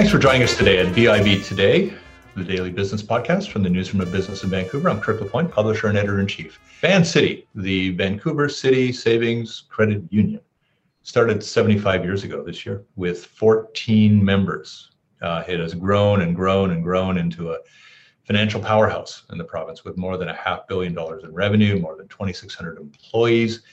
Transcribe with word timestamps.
Thanks 0.00 0.12
for 0.12 0.18
joining 0.18 0.42
us 0.42 0.56
today 0.56 0.78
at 0.78 0.94
BIB 0.94 1.44
Today, 1.44 1.92
the 2.34 2.42
daily 2.42 2.70
business 2.70 3.02
podcast 3.02 3.50
from 3.50 3.62
the 3.62 3.68
Newsroom 3.68 4.00
of 4.00 4.10
Business 4.10 4.42
in 4.42 4.48
Vancouver. 4.48 4.88
I'm 4.88 4.98
Kirk 4.98 5.20
LaPointe, 5.20 5.50
publisher 5.50 5.88
and 5.88 5.98
editor 5.98 6.20
in 6.20 6.26
chief. 6.26 6.58
Vancity, 6.80 7.46
the 7.54 7.90
Vancouver 7.90 8.48
City 8.48 8.92
Savings 8.92 9.64
Credit 9.68 10.02
Union, 10.08 10.40
started 11.02 11.44
75 11.44 12.02
years 12.02 12.24
ago 12.24 12.42
this 12.42 12.64
year 12.64 12.82
with 12.96 13.26
14 13.26 14.24
members. 14.24 14.92
Uh, 15.20 15.44
it 15.46 15.60
has 15.60 15.74
grown 15.74 16.22
and 16.22 16.34
grown 16.34 16.70
and 16.70 16.82
grown 16.82 17.18
into 17.18 17.50
a 17.50 17.58
financial 18.24 18.58
powerhouse 18.58 19.24
in 19.30 19.36
the 19.36 19.44
province 19.44 19.84
with 19.84 19.98
more 19.98 20.16
than 20.16 20.28
a 20.28 20.34
half 20.34 20.66
billion 20.66 20.94
dollars 20.94 21.24
in 21.24 21.34
revenue, 21.34 21.78
more 21.78 21.94
than 21.94 22.08
2,600 22.08 22.78
employees. 22.78 23.64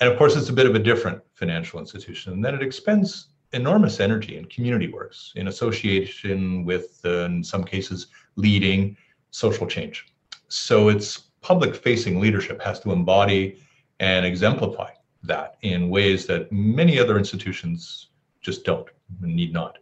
And 0.00 0.10
of 0.10 0.16
course, 0.16 0.36
it's 0.36 0.48
a 0.48 0.54
bit 0.54 0.64
of 0.64 0.74
a 0.74 0.78
different 0.78 1.20
financial 1.34 1.80
institution 1.80 2.32
in 2.32 2.40
that 2.40 2.54
it 2.54 2.62
expends 2.62 3.26
enormous 3.56 4.00
energy 4.00 4.36
in 4.36 4.44
community 4.44 4.88
works 4.88 5.32
in 5.34 5.48
association 5.48 6.64
with, 6.64 7.00
uh, 7.04 7.24
in 7.24 7.42
some 7.42 7.64
cases, 7.64 8.08
leading 8.36 8.96
social 9.30 9.66
change. 9.66 10.06
So 10.48 10.88
its 10.88 11.08
public 11.40 11.74
facing 11.74 12.20
leadership 12.20 12.62
has 12.62 12.78
to 12.80 12.92
embody 12.92 13.58
and 13.98 14.24
exemplify 14.24 14.90
that 15.22 15.56
in 15.62 15.88
ways 15.88 16.26
that 16.26 16.52
many 16.52 16.98
other 16.98 17.18
institutions 17.18 18.08
just 18.42 18.64
don't, 18.64 18.88
need 19.20 19.52
not. 19.52 19.78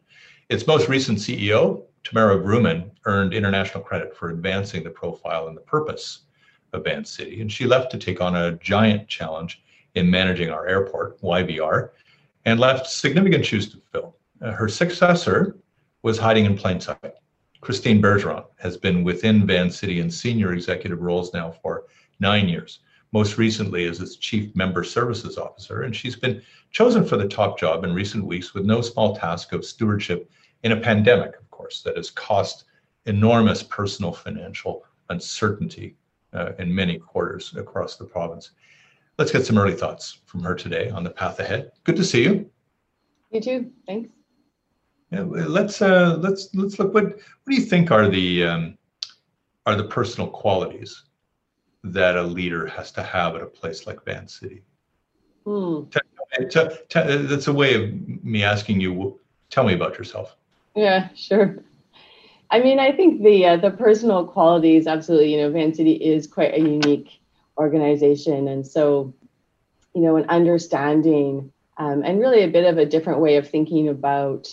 Its 0.49 0.67
most 0.67 0.89
recent 0.89 1.19
CEO, 1.19 1.83
Tamara 2.05 2.37
Vrooman, 2.39 2.91
earned 3.07 3.35
international 3.35 3.83
credit 3.83 4.17
for 4.17 4.31
advancing 4.31 4.85
the 4.85 4.91
profile 4.91 5.49
and 5.49 5.57
the 5.57 5.63
purpose 5.63 6.21
of 6.73 6.85
Vancity. 6.85 7.41
And 7.41 7.51
she 7.51 7.67
left 7.67 7.91
to 7.93 7.99
take 7.99 8.21
on 8.21 8.37
a 8.37 8.53
giant 8.53 9.09
challenge 9.09 9.63
in 9.95 10.11
managing 10.11 10.51
our 10.51 10.67
airport, 10.67 11.21
YVR, 11.23 11.91
and 12.45 12.61
left 12.61 12.87
significant 12.87 13.45
shoes 13.45 13.71
to 13.71 13.81
fill. 13.93 14.17
Uh, 14.41 14.53
her 14.53 14.69
successor 14.69 15.59
was 16.03 16.19
hiding 16.19 16.45
in 16.45 16.57
plain 16.57 16.81
sight. 16.81 17.15
Christine 17.61 18.03
Bergeron 18.03 18.45
has 18.59 18.77
been 18.77 19.05
within 19.05 19.47
Vancity 19.47 20.01
in 20.01 20.11
senior 20.11 20.53
executive 20.53 21.01
roles 21.01 21.33
now 21.33 21.51
for 21.63 21.85
nine 22.21 22.47
years, 22.49 22.81
most 23.13 23.39
recently 23.39 23.87
as 23.87 24.01
its 24.01 24.17
chief 24.17 24.55
member 24.55 24.85
services 24.85 25.39
officer, 25.39 25.83
and 25.83 25.97
she's 25.97 26.17
been 26.17 26.43
chosen 26.71 27.05
for 27.07 27.17
the 27.17 27.29
top 27.29 27.59
job 27.59 27.85
in 27.85 27.95
recent 27.95 28.25
weeks 28.27 28.53
with 28.53 28.67
no 28.67 28.83
small 28.83 29.17
task 29.17 29.53
of 29.53 29.65
stewardship 29.65 30.31
in 30.63 30.73
a 30.73 30.81
pandemic, 30.81 31.37
of 31.39 31.51
course, 31.51 31.83
that 31.83 31.97
has 31.97 32.11
cost 32.11 32.65
enormous 33.07 33.63
personal 33.63 34.13
financial 34.13 34.85
uncertainty 35.09 35.97
uh, 36.33 36.53
in 36.59 36.75
many 36.75 36.99
quarters 36.99 37.55
across 37.57 37.97
the 37.97 38.05
province. 38.05 38.51
Let's 39.19 39.31
get 39.31 39.47
some 39.47 39.59
early 39.59 39.75
thoughts 39.75 40.21
from 40.27 40.43
her 40.43 40.55
today 40.55 40.91
on 40.91 41.05
the 41.05 41.11
path 41.11 41.39
ahead. 41.39 41.71
Good 41.85 41.97
to 41.97 42.05
see 42.05 42.25
you. 42.25 42.51
You 43.31 43.41
too. 43.41 43.71
Thanks. 43.87 44.11
Yeah, 45.11 45.23
let's 45.23 45.81
uh, 45.81 46.17
let's 46.21 46.53
let's 46.55 46.79
look. 46.79 46.93
What 46.93 47.05
what 47.05 47.21
do 47.49 47.55
you 47.55 47.63
think 47.63 47.91
are 47.91 48.09
the 48.09 48.45
um, 48.45 48.79
are 49.67 49.77
the 49.77 49.85
personal 49.85 50.29
qualities 50.29 51.05
that 51.85 52.17
a 52.17 52.23
leader 52.23 52.67
has 52.67 52.91
to 52.93 53.03
have 53.03 53.37
at 53.37 53.43
a 53.43 53.47
place 53.47 53.87
like 53.87 54.05
Vancity? 54.05 54.63
Hmm. 55.45 55.83
that's 56.41 57.47
a 57.47 57.53
way 57.53 57.75
of 57.75 58.25
me 58.25 58.43
asking 58.43 58.81
you. 58.81 59.21
Tell 59.51 59.65
me 59.65 59.75
about 59.75 59.99
yourself. 59.99 60.37
Yeah, 60.75 61.09
sure. 61.15 61.63
I 62.51 62.61
mean, 62.61 62.79
I 62.79 62.91
think 62.91 63.23
the 63.23 63.47
uh, 63.47 63.57
the 63.57 63.71
personal 63.71 64.27
qualities 64.27 64.87
absolutely. 64.87 65.33
You 65.33 65.43
know, 65.43 65.51
Vancity 65.51 65.93
is 65.93 66.27
quite 66.27 66.55
a 66.55 66.59
unique 66.59 67.21
organization. 67.57 68.49
And 68.49 68.67
so, 68.67 69.15
you 69.95 70.03
know, 70.03 70.17
an 70.17 70.29
understanding 70.29 71.53
um, 71.77 72.03
and 72.05 72.21
really 72.21 72.43
a 72.43 72.49
bit 72.49 72.65
of 72.65 72.79
a 72.79 72.87
different 72.87 73.21
way 73.21 73.37
of 73.37 73.49
thinking 73.49 73.89
about 73.89 74.49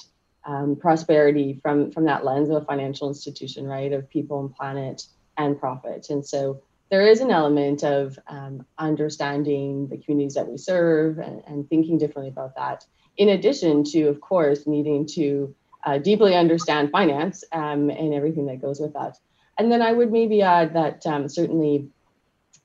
um, 0.46 0.76
prosperity 0.76 1.60
from 1.62 1.92
from 1.92 2.06
that 2.06 2.26
lens 2.26 2.50
of 2.50 2.62
a 2.62 2.66
financial 2.66 3.08
institution, 3.08 3.68
right? 3.68 3.94
Of 3.94 4.10
people 4.10 4.40
and 4.40 4.56
planet 4.56 5.06
and 5.38 5.60
profit. 5.60 6.10
And 6.10 6.26
so 6.26 6.62
there 6.90 7.08
is 7.08 7.22
an 7.22 7.32
element 7.32 7.84
of 7.84 8.20
um, 8.28 8.66
understanding 8.78 9.88
the 9.88 9.98
communities 9.98 10.34
that 10.34 10.48
we 10.48 10.58
serve 10.58 11.20
and, 11.20 11.42
and, 11.48 11.70
thinking 11.70 11.98
differently 11.98 12.28
about 12.28 12.56
that. 12.56 12.86
In 13.16 13.30
addition 13.30 13.86
to, 13.86 14.10
of 14.10 14.20
course, 14.20 14.68
needing 14.68 15.08
to 15.14 15.56
uh, 15.86 16.00
deeply 16.00 16.36
understand 16.36 16.92
finance 16.92 17.46
um, 17.54 17.90
and 17.90 18.14
everything 18.14 18.48
that 18.48 18.62
goes 18.62 18.80
with 18.80 18.94
that. 18.94 19.18
And 19.58 19.72
then 19.72 19.82
I 19.82 19.94
would 19.94 20.12
maybe 20.12 20.42
add 20.42 20.74
that 20.74 21.06
um, 21.06 21.30
certainly 21.30 21.88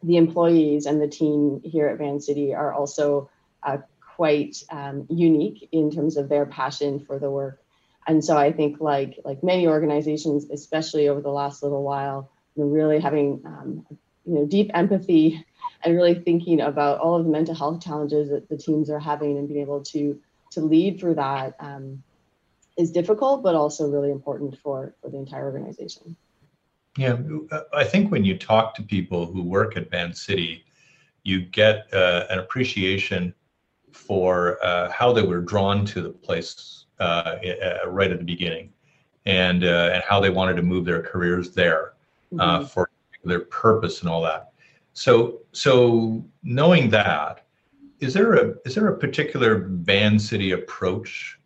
the 0.03 0.17
employees 0.17 0.87
and 0.87 1.01
the 1.01 1.09
team 1.09 1.61
here 1.65 1.89
at 1.89 1.99
Vancity 1.99 2.55
are 2.55 2.73
also 2.73 3.31
uh, 3.62 3.79
quite 4.17 4.62
um, 4.71 5.07
unique 5.11 5.69
in 5.73 5.91
terms 5.91 6.17
of 6.17 6.29
their 6.29 6.47
passion 6.47 7.01
for 7.01 7.19
the 7.19 7.31
work. 7.31 7.61
And 8.06 8.25
so 8.25 8.37
I 8.37 8.53
think 8.53 8.81
like 8.81 9.19
like 9.25 9.43
many 9.43 9.67
organizations, 9.67 10.49
especially 10.51 11.09
over 11.09 11.21
the 11.21 11.31
last 11.31 11.62
little 11.62 11.83
while, 11.83 12.31
really 12.56 13.01
having 13.01 13.43
um, 13.45 13.87
you 14.25 14.35
know 14.35 14.47
deep 14.47 14.71
empathy 14.75 15.45
and 15.83 15.95
really 15.95 16.15
thinking 16.15 16.61
about 16.61 17.01
all 17.01 17.17
of 17.17 17.25
the 17.25 17.31
mental 17.31 17.55
health 17.55 17.83
challenges 17.83 18.31
that 18.31 18.49
the 18.49 18.56
teams 18.56 18.91
are 18.91 18.99
having 18.99 19.37
and 19.37 19.49
being 19.49 19.61
able 19.61 19.83
to 19.83 20.21
to 20.53 20.61
lead 20.61 21.01
through 21.01 21.17
that 21.17 21.55
um, 21.59 22.03
is 22.79 22.93
difficult, 22.93 23.43
but 23.43 23.55
also 23.55 23.91
really 23.91 24.11
important 24.11 24.59
for 24.59 24.95
for 25.03 25.11
the 25.11 25.19
entire 25.19 25.45
organization. 25.45 26.17
Yeah, 26.97 27.19
I 27.75 27.84
think 27.84 28.11
when 28.11 28.25
you 28.25 28.39
talk 28.39 28.75
to 28.77 28.83
people 28.83 29.27
who 29.27 29.43
work 29.43 29.77
at 29.77 29.91
Vancity, 29.91 30.65
you 31.25 31.41
get 31.41 31.93
uh, 31.93 32.25
an 32.31 32.39
appreciation 32.39 33.34
for 33.93 34.59
uh, 34.65 34.91
how 34.91 35.12
they 35.12 35.23
were 35.23 35.41
drawn 35.41 35.85
to 35.87 36.01
the 36.01 36.11
place 36.11 36.85
uh, 36.99 37.37
uh 37.85 37.89
right 37.89 38.11
at 38.11 38.19
the 38.19 38.25
beginning, 38.25 38.73
and 39.27 39.65
uh, 39.65 39.91
and 39.93 40.03
how 40.09 40.21
they 40.21 40.31
wanted 40.31 40.56
to 40.56 40.62
move 40.62 40.85
their 40.85 41.03
careers 41.03 41.51
there 41.51 41.93
uh, 42.39 42.61
mm-hmm. 42.61 42.67
for 42.67 42.91
their 43.25 43.41
purpose 43.41 44.01
and 44.01 44.09
all 44.09 44.23
that. 44.23 44.53
So 44.95 45.41
so 45.53 46.25
knowing 46.43 46.89
that, 46.91 47.47
is 48.01 48.15
there 48.15 48.35
a 48.35 48.55
is 48.65 48.75
there 48.75 48.89
a 48.89 48.97
particular 48.97 49.67
Vancity 49.69 50.53
approach 50.53 51.39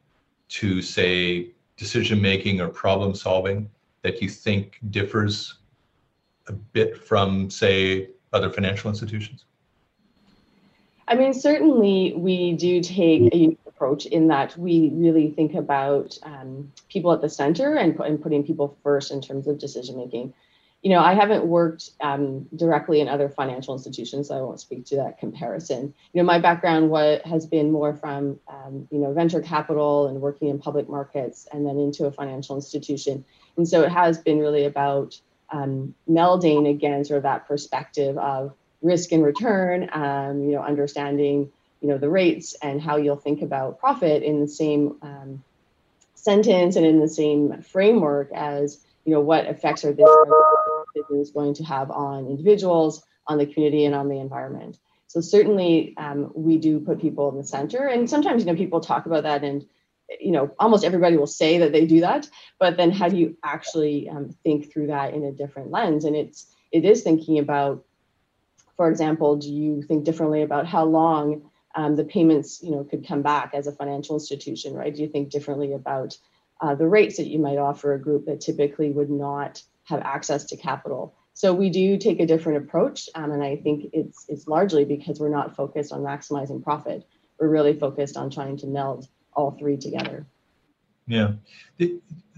to 0.51 0.83
say 0.83 1.51
decision 1.77 2.21
making 2.21 2.61
or 2.61 2.69
problem 2.69 3.15
solving? 3.15 3.69
That 4.03 4.23
you 4.23 4.29
think 4.29 4.79
differs 4.91 5.55
a 6.49 6.53
bit 6.53 6.97
from, 6.97 7.51
say, 7.51 8.11
other 8.33 8.51
financial 8.51 8.89
institutions? 8.89 9.45
I 11.09 11.15
mean, 11.17 11.35
certainly 11.35 12.15
we 12.17 12.53
do 12.53 12.81
take 12.81 13.33
a 13.33 13.37
unique 13.37 13.59
approach 13.67 14.07
in 14.07 14.29
that 14.29 14.57
we 14.57 14.91
really 14.93 15.31
think 15.31 15.55
about 15.55 16.17
um, 16.23 16.71
people 16.89 17.13
at 17.13 17.21
the 17.21 17.29
center 17.29 17.75
and, 17.75 17.99
and 18.01 18.23
putting 18.23 18.45
people 18.45 18.77
first 18.83 19.11
in 19.11 19.21
terms 19.21 19.49
of 19.49 19.59
decision 19.59 19.97
making. 19.97 20.33
You 20.83 20.91
know, 20.91 21.01
I 21.01 21.13
haven't 21.13 21.45
worked 21.45 21.91
um, 22.01 22.49
directly 22.57 23.01
in 23.01 23.09
other 23.09 23.29
financial 23.29 23.75
institutions, 23.75 24.29
so 24.29 24.39
I 24.39 24.41
won't 24.41 24.61
speak 24.61 24.87
to 24.87 24.97
that 24.97 25.19
comparison. 25.19 25.93
You 26.13 26.23
know, 26.23 26.25
my 26.25 26.39
background 26.39 26.89
what 26.89 27.27
has 27.27 27.47
been 27.47 27.71
more 27.71 27.95
from 27.95 28.41
um, 28.49 28.89
you 28.91 28.99
know 28.99 29.13
venture 29.13 29.43
capital 29.43 30.09
and 30.09 30.21
working 30.21 30.49
in 30.49 30.59
public 30.59 30.89
markets, 30.89 31.47
and 31.53 31.67
then 31.67 31.79
into 31.79 32.07
a 32.07 32.13
financial 32.13 32.57
institution. 32.57 33.25
And 33.57 33.69
so 33.69 33.83
it 33.83 33.91
has 33.91 34.19
been 34.19 34.39
really 34.39 34.65
about 34.65 35.21
um, 35.51 35.95
melding 36.09 36.71
again 36.71 37.05
sort 37.05 37.19
of 37.19 37.23
that 37.25 37.47
perspective 37.47 38.17
of 38.17 38.55
risk 38.83 39.13
and 39.13 39.23
return, 39.23 39.91
um, 39.93 40.45
you 40.45 40.53
know, 40.53 40.63
understanding, 40.63 41.51
you 41.81 41.89
know, 41.89 41.99
the 41.99 42.09
rates 42.09 42.57
and 42.63 42.81
how 42.81 42.97
you'll 42.97 43.17
think 43.17 43.43
about 43.43 43.79
profit 43.79 44.23
in 44.23 44.41
the 44.41 44.49
same 44.49 44.97
um, 45.03 45.43
sentence 46.15 46.77
and 46.77 46.87
in 46.87 47.01
the 47.01 47.09
same 47.09 47.63
framework 47.63 48.31
as, 48.33 48.79
you 49.05 49.13
know, 49.13 49.21
what 49.21 49.47
effects 49.47 49.85
are 49.85 49.93
this 49.93 50.09
business 50.95 51.31
going 51.31 51.55
to 51.55 51.65
have 51.65 51.91
on 51.91 52.27
individuals, 52.27 53.03
on 53.27 53.39
the 53.39 53.47
community, 53.47 53.85
and 53.85 53.95
on 53.95 54.09
the 54.09 54.19
environment. 54.19 54.79
So 55.07 55.21
certainly 55.21 55.95
um, 55.97 56.31
we 56.35 56.59
do 56.59 56.81
put 56.81 57.01
people 57.01 57.29
in 57.31 57.37
the 57.37 57.45
center, 57.45 57.87
and 57.87 58.09
sometimes 58.09 58.45
you 58.45 58.51
know 58.51 58.57
people 58.57 58.81
talk 58.81 59.07
about 59.07 59.25
that 59.25 59.43
and 59.43 59.67
you 60.19 60.33
know 60.33 60.51
almost 60.59 60.85
everybody 60.85 61.17
will 61.17 61.27
say 61.27 61.59
that 61.59 61.73
they 61.73 61.87
do 61.87 62.01
that 62.01 62.29
but 62.59 62.77
then 62.77 62.91
how 62.91 63.09
do 63.09 63.17
you 63.17 63.37
actually 63.45 64.09
um, 64.09 64.35
think 64.43 64.73
through 64.73 64.89
that 64.89 65.15
in 65.15 65.25
a 65.25 65.33
different 65.33 65.71
lens 65.71 66.05
and 66.05 66.17
it's 66.17 66.47
it 66.73 66.85
is 66.85 67.03
thinking 67.03 67.39
about 67.39 67.85
for 68.77 68.91
example 68.91 69.37
do 69.37 69.53
you 69.53 69.83
think 69.83 70.05
differently 70.05 70.43
about 70.43 70.67
how 70.67 70.85
long 70.85 71.43
um, 71.75 71.95
the 71.95 72.05
payments 72.05 72.61
you 72.63 72.71
know 72.71 72.83
could 72.83 73.07
come 73.07 73.23
back 73.23 73.53
as 73.55 73.67
a 73.67 73.73
financial 73.73 74.17
institution 74.17 74.75
right 74.75 74.95
do 74.95 75.03
you 75.03 75.09
think 75.09 75.31
differently 75.31 75.73
about 75.73 76.17
uh, 76.61 76.75
the 76.75 76.87
rates 76.87 77.17
that 77.17 77.27
you 77.27 77.39
might 77.39 77.59
offer 77.59 77.95
a 77.95 78.01
group 78.01 78.27
that 78.27 78.41
typically 78.41 78.91
would 78.91 79.11
not 79.11 79.63
have 79.85 80.01
access 80.03 80.45
to 80.45 80.57
capital 80.57 81.15
so 81.33 81.55
we 81.55 81.71
do 81.71 81.97
take 81.97 82.21
a 82.21 82.27
different 82.27 82.59
approach 82.65 83.09
um, 83.15 83.33
and 83.33 83.43
i 83.43 83.57
think 83.57 83.91
it's 83.93 84.27
it's 84.29 84.47
largely 84.47 84.85
because 84.85 85.19
we're 85.21 85.29
not 85.29 85.57
focused 85.57 85.93
on 85.93 86.01
maximizing 86.01 86.63
profit 86.63 87.07
we're 87.41 87.49
really 87.49 87.73
focused 87.73 88.17
on 88.17 88.31
trying 88.31 88.57
to 88.59 88.67
meld 88.67 89.09
all 89.33 89.53
three 89.53 89.77
together. 89.77 90.27
Yeah, 91.07 91.33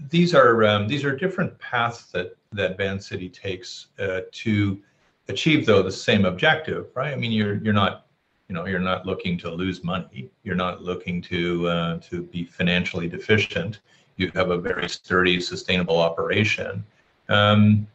these 0.09 0.33
are 0.33 0.63
um, 0.63 0.87
these 0.87 1.03
are 1.03 1.15
different 1.15 1.59
paths 1.59 2.05
that 2.11 2.35
that 2.53 2.77
Vancity 2.77 3.29
takes 3.29 3.87
uh, 3.99 4.21
to 4.31 4.81
achieve 5.27 5.65
though 5.65 5.83
the 5.83 5.91
same 5.91 6.25
objective, 6.25 6.87
right? 6.95 7.13
I 7.13 7.15
mean, 7.15 7.31
you're 7.31 7.55
you're 7.55 7.73
not 7.73 8.07
you 8.47 8.55
know 8.55 8.65
you're 8.65 8.79
not 8.79 9.05
looking 9.05 9.37
to 9.39 9.51
lose 9.51 9.83
money. 9.83 10.31
You're 10.43 10.55
not 10.55 10.81
looking 10.81 11.21
to 11.23 11.67
uh, 11.67 11.99
to 12.09 12.23
be 12.23 12.45
financially 12.45 13.07
deficient. 13.07 13.81
You 14.17 14.31
have 14.35 14.51
a 14.51 14.57
very 14.57 14.89
sturdy, 14.89 15.39
sustainable 15.39 15.97
operation. 15.97 16.83
Um, 17.29 17.87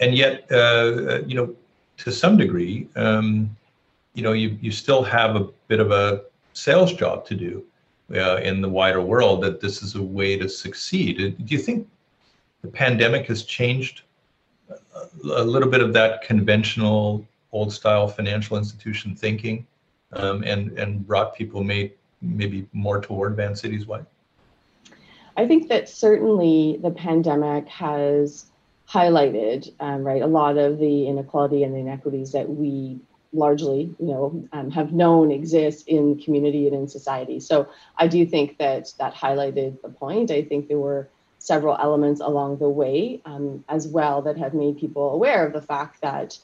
and 0.00 0.14
yet, 0.14 0.50
uh, 0.50 1.20
you 1.26 1.34
know, 1.34 1.54
to 1.98 2.12
some 2.12 2.36
degree, 2.36 2.88
um, 2.96 3.56
you 4.14 4.22
know, 4.22 4.32
you, 4.32 4.58
you 4.60 4.70
still 4.70 5.02
have 5.02 5.36
a 5.36 5.48
bit 5.68 5.80
of 5.80 5.90
a 5.90 6.22
sales 6.52 6.92
job 6.92 7.26
to 7.26 7.34
do 7.34 7.64
uh, 8.14 8.36
in 8.36 8.60
the 8.60 8.68
wider 8.68 9.00
world 9.00 9.42
that 9.42 9.60
this 9.60 9.82
is 9.82 9.94
a 9.94 10.02
way 10.02 10.36
to 10.36 10.48
succeed. 10.48 11.16
Do 11.18 11.54
you 11.54 11.58
think 11.58 11.88
the 12.62 12.68
pandemic 12.68 13.26
has 13.26 13.44
changed 13.44 14.02
a 15.24 15.44
little 15.44 15.68
bit 15.68 15.80
of 15.80 15.92
that 15.92 16.22
conventional 16.22 17.26
old 17.52 17.72
style 17.72 18.08
financial 18.08 18.56
institution 18.56 19.14
thinking 19.14 19.66
um, 20.12 20.42
and, 20.44 20.78
and 20.78 21.06
brought 21.06 21.34
people 21.34 21.62
may, 21.62 21.92
maybe 22.20 22.66
more 22.72 23.00
toward 23.00 23.36
Vancity's 23.36 23.86
way? 23.86 24.00
I 25.36 25.46
think 25.46 25.68
that 25.68 25.88
certainly 25.88 26.78
the 26.80 26.90
pandemic 26.90 27.68
has 27.68 28.46
highlighted, 28.88 29.72
um, 29.80 30.04
right, 30.04 30.22
a 30.22 30.26
lot 30.26 30.58
of 30.58 30.78
the 30.78 31.08
inequality 31.08 31.64
and 31.64 31.74
the 31.74 31.80
inequities 31.80 32.32
that 32.32 32.48
we 32.48 33.00
largely, 33.32 33.92
you 33.98 34.06
know, 34.06 34.48
um, 34.52 34.70
have 34.70 34.92
known 34.92 35.32
exist 35.32 35.88
in 35.88 36.20
community 36.20 36.68
and 36.68 36.76
in 36.76 36.86
society. 36.86 37.40
So 37.40 37.68
I 37.96 38.06
do 38.06 38.24
think 38.24 38.58
that 38.58 38.92
that 38.98 39.14
highlighted 39.14 39.82
the 39.82 39.88
point. 39.88 40.30
I 40.30 40.42
think 40.42 40.68
there 40.68 40.78
were 40.78 41.08
several 41.40 41.76
elements 41.76 42.20
along 42.20 42.58
the 42.58 42.68
way 42.68 43.20
um, 43.24 43.64
as 43.68 43.88
well 43.88 44.22
that 44.22 44.38
have 44.38 44.54
made 44.54 44.78
people 44.78 45.10
aware 45.10 45.44
of 45.46 45.52
the 45.52 45.60
fact 45.60 46.00
that, 46.00 46.38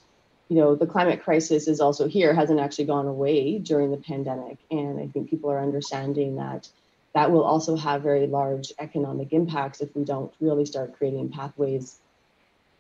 you 0.49 0.57
know, 0.57 0.75
the 0.75 0.87
climate 0.87 1.23
crisis 1.23 1.69
is 1.69 1.81
also 1.81 2.09
here, 2.09 2.35
hasn't 2.35 2.61
actually 2.61 2.87
gone 2.87 3.07
away 3.07 3.59
during 3.59 3.93
the 3.93 3.97
pandemic. 3.97 4.59
And 4.71 4.99
I 4.99 5.07
think 5.07 5.31
people 5.31 5.51
are 5.51 5.61
understanding 5.61 6.37
that 6.37 6.69
that 7.15 7.31
will 7.31 7.43
also 7.43 7.77
have 7.77 8.03
very 8.03 8.27
large 8.27 8.73
economic 8.79 9.33
impacts 9.33 9.81
if 9.81 9.95
we 9.95 10.05
don't 10.05 10.33
really 10.41 10.65
start 10.65 10.97
creating 10.97 11.29
pathways 11.29 11.99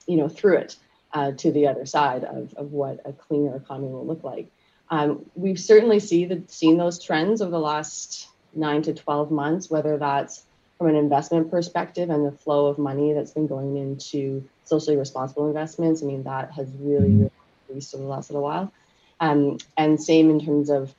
you 0.07 0.17
know 0.17 0.29
through 0.29 0.57
it 0.57 0.77
uh, 1.13 1.33
to 1.33 1.51
the 1.53 1.67
other 1.67 1.87
side 1.87 2.25
of, 2.25 2.55
of 2.55 2.73
what 2.73 3.01
a 3.05 3.13
cleaner 3.13 3.57
economy 3.57 3.89
will 3.89 4.07
look 4.07 4.23
like. 4.23 4.49
Um, 4.91 5.25
we've 5.35 5.59
certainly 5.59 6.01
see 6.01 6.25
the, 6.25 6.43
seen 6.47 6.77
those 6.77 7.03
trends 7.03 7.43
over 7.43 7.51
the 7.51 7.59
last 7.59 8.29
nine 8.55 8.83
to 8.83 8.93
12 8.93 9.31
months 9.31 9.71
whether 9.71 9.97
that's 9.97 10.45
from 10.77 10.89
an 10.89 10.97
investment 10.97 11.51
perspective 11.51 12.11
and 12.11 12.27
the 12.27 12.33
flow 12.33 12.67
of 12.67 12.79
money 12.79 13.13
that's 13.13 13.31
been 13.31 13.47
going 13.47 13.77
into 13.77 14.43
socially 14.65 14.97
responsible 14.97 15.47
investments. 15.47 16.03
I 16.03 16.07
mean 16.07 16.23
that 16.25 16.53
has 16.53 16.69
really, 16.81 17.11
really 17.11 17.31
increased 17.69 17.95
over 17.95 18.03
the 18.03 18.09
last 18.09 18.31
little 18.31 18.43
while. 18.43 18.73
Um, 19.21 19.59
and 19.77 20.03
same 20.03 20.31
in 20.31 20.45
terms 20.45 20.71
of 20.71 20.95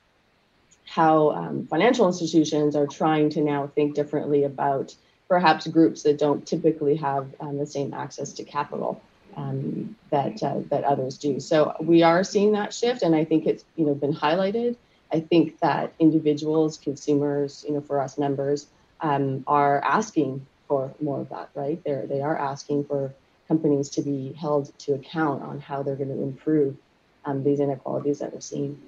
how 0.91 1.31
um, 1.31 1.67
financial 1.67 2.05
institutions 2.05 2.75
are 2.75 2.85
trying 2.85 3.29
to 3.29 3.39
now 3.39 3.65
think 3.65 3.95
differently 3.95 4.43
about 4.43 4.93
perhaps 5.29 5.65
groups 5.67 6.03
that 6.03 6.17
don't 6.17 6.45
typically 6.45 6.97
have 6.97 7.27
um, 7.39 7.57
the 7.57 7.65
same 7.65 7.93
access 7.93 8.33
to 8.33 8.43
capital 8.43 9.01
um, 9.37 9.95
that 10.09 10.43
uh, 10.43 10.59
that 10.69 10.83
others 10.83 11.17
do. 11.17 11.39
So 11.39 11.73
we 11.79 12.03
are 12.03 12.25
seeing 12.25 12.51
that 12.53 12.73
shift, 12.73 13.03
and 13.03 13.15
I 13.15 13.23
think 13.23 13.45
it's 13.45 13.63
you 13.77 13.85
know 13.85 13.95
been 13.95 14.13
highlighted. 14.13 14.75
I 15.13 15.21
think 15.21 15.59
that 15.59 15.93
individuals, 15.97 16.77
consumers, 16.77 17.63
you 17.65 17.73
know, 17.73 17.81
for 17.81 18.01
us 18.01 18.17
members, 18.17 18.67
um, 18.99 19.45
are 19.47 19.81
asking 19.81 20.45
for 20.67 20.93
more 21.01 21.21
of 21.21 21.29
that. 21.29 21.51
Right? 21.55 21.81
They 21.85 22.05
they 22.09 22.21
are 22.21 22.37
asking 22.37 22.83
for 22.83 23.13
companies 23.47 23.89
to 23.91 24.01
be 24.01 24.33
held 24.33 24.77
to 24.79 24.93
account 24.95 25.41
on 25.41 25.61
how 25.61 25.83
they're 25.83 25.95
going 25.95 26.09
to 26.09 26.21
improve 26.21 26.75
um, 27.23 27.45
these 27.45 27.61
inequalities 27.61 28.19
that 28.19 28.33
we're 28.33 28.41
seeing 28.41 28.81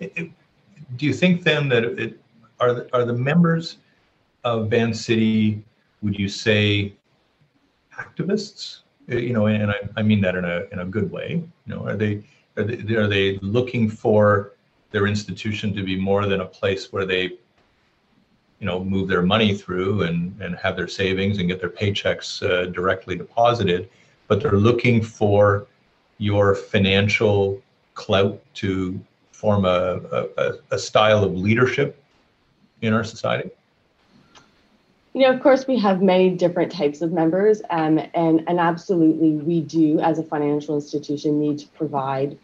do 0.00 1.06
you 1.06 1.12
think 1.12 1.42
then 1.42 1.68
that 1.68 1.84
it 1.84 2.20
are 2.58 2.74
the, 2.74 2.88
are 2.92 3.04
the 3.04 3.12
members 3.12 3.78
of 4.44 4.68
Vancity, 4.68 5.64
would 6.02 6.18
you 6.18 6.28
say, 6.28 6.94
activists? 7.98 8.80
Uh, 9.10 9.16
you 9.16 9.32
know, 9.32 9.46
and 9.46 9.70
I, 9.70 9.76
I 9.96 10.02
mean 10.02 10.20
that 10.22 10.36
in 10.36 10.44
a 10.44 10.64
in 10.72 10.80
a 10.80 10.84
good 10.84 11.10
way. 11.10 11.42
You 11.66 11.74
know, 11.74 11.86
are 11.86 11.96
they 11.96 12.22
are 12.56 12.64
they, 12.64 12.94
are 12.94 13.08
they 13.08 13.38
looking 13.38 13.88
for 13.88 14.52
their 14.90 15.06
institution 15.06 15.74
to 15.74 15.82
be 15.82 15.96
more 15.96 16.26
than 16.26 16.40
a 16.40 16.46
place 16.46 16.92
where 16.92 17.06
they 17.06 17.38
you 18.58 18.66
know 18.66 18.84
move 18.84 19.08
their 19.08 19.22
money 19.22 19.54
through 19.54 20.02
and 20.02 20.40
and 20.40 20.54
have 20.56 20.76
their 20.76 20.88
savings 20.88 21.38
and 21.38 21.48
get 21.48 21.60
their 21.60 21.70
paychecks 21.70 22.42
uh, 22.42 22.66
directly 22.66 23.16
deposited 23.16 23.88
but 24.28 24.40
they're 24.40 24.52
looking 24.52 25.02
for 25.02 25.66
your 26.18 26.54
financial 26.54 27.60
clout 27.94 28.40
to 28.54 29.00
form 29.40 29.64
a, 29.64 30.00
a, 30.36 30.52
a 30.72 30.78
style 30.78 31.24
of 31.24 31.32
leadership 31.32 32.02
in 32.82 32.92
our 32.92 33.04
society? 33.04 33.50
You 35.14 35.22
know, 35.22 35.32
of 35.32 35.42
course, 35.42 35.66
we 35.66 35.78
have 35.78 36.02
many 36.02 36.30
different 36.30 36.70
types 36.70 37.00
of 37.00 37.10
members, 37.12 37.62
um, 37.70 37.98
and 38.14 38.44
and 38.46 38.60
absolutely, 38.60 39.32
we 39.32 39.60
do 39.60 39.98
as 39.98 40.18
a 40.18 40.22
financial 40.22 40.76
institution 40.76 41.40
need 41.40 41.58
to 41.58 41.68
provide 41.68 42.38